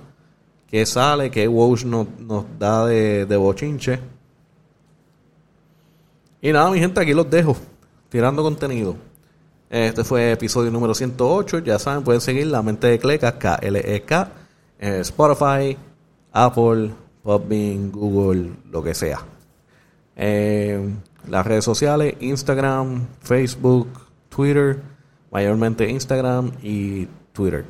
Qué 0.70 0.84
sale, 0.86 1.30
qué 1.30 1.46
Walsh 1.46 1.84
nos, 1.84 2.08
nos 2.18 2.44
da 2.58 2.86
de, 2.86 3.26
de 3.26 3.36
bochinche. 3.36 4.00
Y 6.40 6.52
nada, 6.52 6.70
mi 6.70 6.78
gente, 6.78 7.00
aquí 7.00 7.12
los 7.12 7.28
dejo. 7.28 7.56
Tirando 8.08 8.42
contenido. 8.42 8.96
Este 9.68 10.04
fue 10.04 10.32
episodio 10.32 10.70
número 10.70 10.94
108. 10.94 11.58
Ya 11.58 11.78
saben, 11.78 12.04
pueden 12.04 12.20
seguir 12.20 12.46
La 12.46 12.62
Mente 12.62 12.86
de 12.86 12.98
Cleca, 12.98 13.36
K-L-E-K, 13.38 14.32
en 14.78 14.94
Spotify, 15.00 15.76
Apple, 16.36 16.90
Podbean, 17.22 17.90
Google, 17.90 18.52
lo 18.70 18.82
que 18.82 18.94
sea. 18.94 19.20
Eh, 20.16 20.94
las 21.28 21.46
redes 21.46 21.64
sociales, 21.64 22.14
Instagram, 22.20 23.06
Facebook, 23.20 23.88
Twitter, 24.28 24.82
mayormente 25.30 25.88
Instagram 25.88 26.52
y 26.62 27.06
Twitter. 27.32 27.64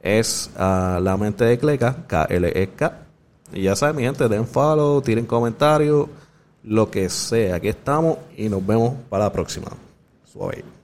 Es 0.00 0.48
uh, 0.56 1.00
la 1.00 1.16
mente 1.18 1.44
de 1.44 1.58
Cleca, 1.58 2.06
K-L-E-K. 2.06 2.98
Y 3.52 3.62
ya 3.62 3.74
saben, 3.74 3.96
mi 3.96 4.02
gente, 4.04 4.28
den 4.28 4.46
follow, 4.46 5.02
tiren 5.02 5.26
comentarios, 5.26 6.08
lo 6.62 6.90
que 6.90 7.08
sea. 7.08 7.56
Aquí 7.56 7.68
estamos 7.68 8.18
y 8.36 8.48
nos 8.48 8.64
vemos 8.64 8.94
para 9.08 9.24
la 9.24 9.32
próxima. 9.32 9.70
Suave. 10.24 10.83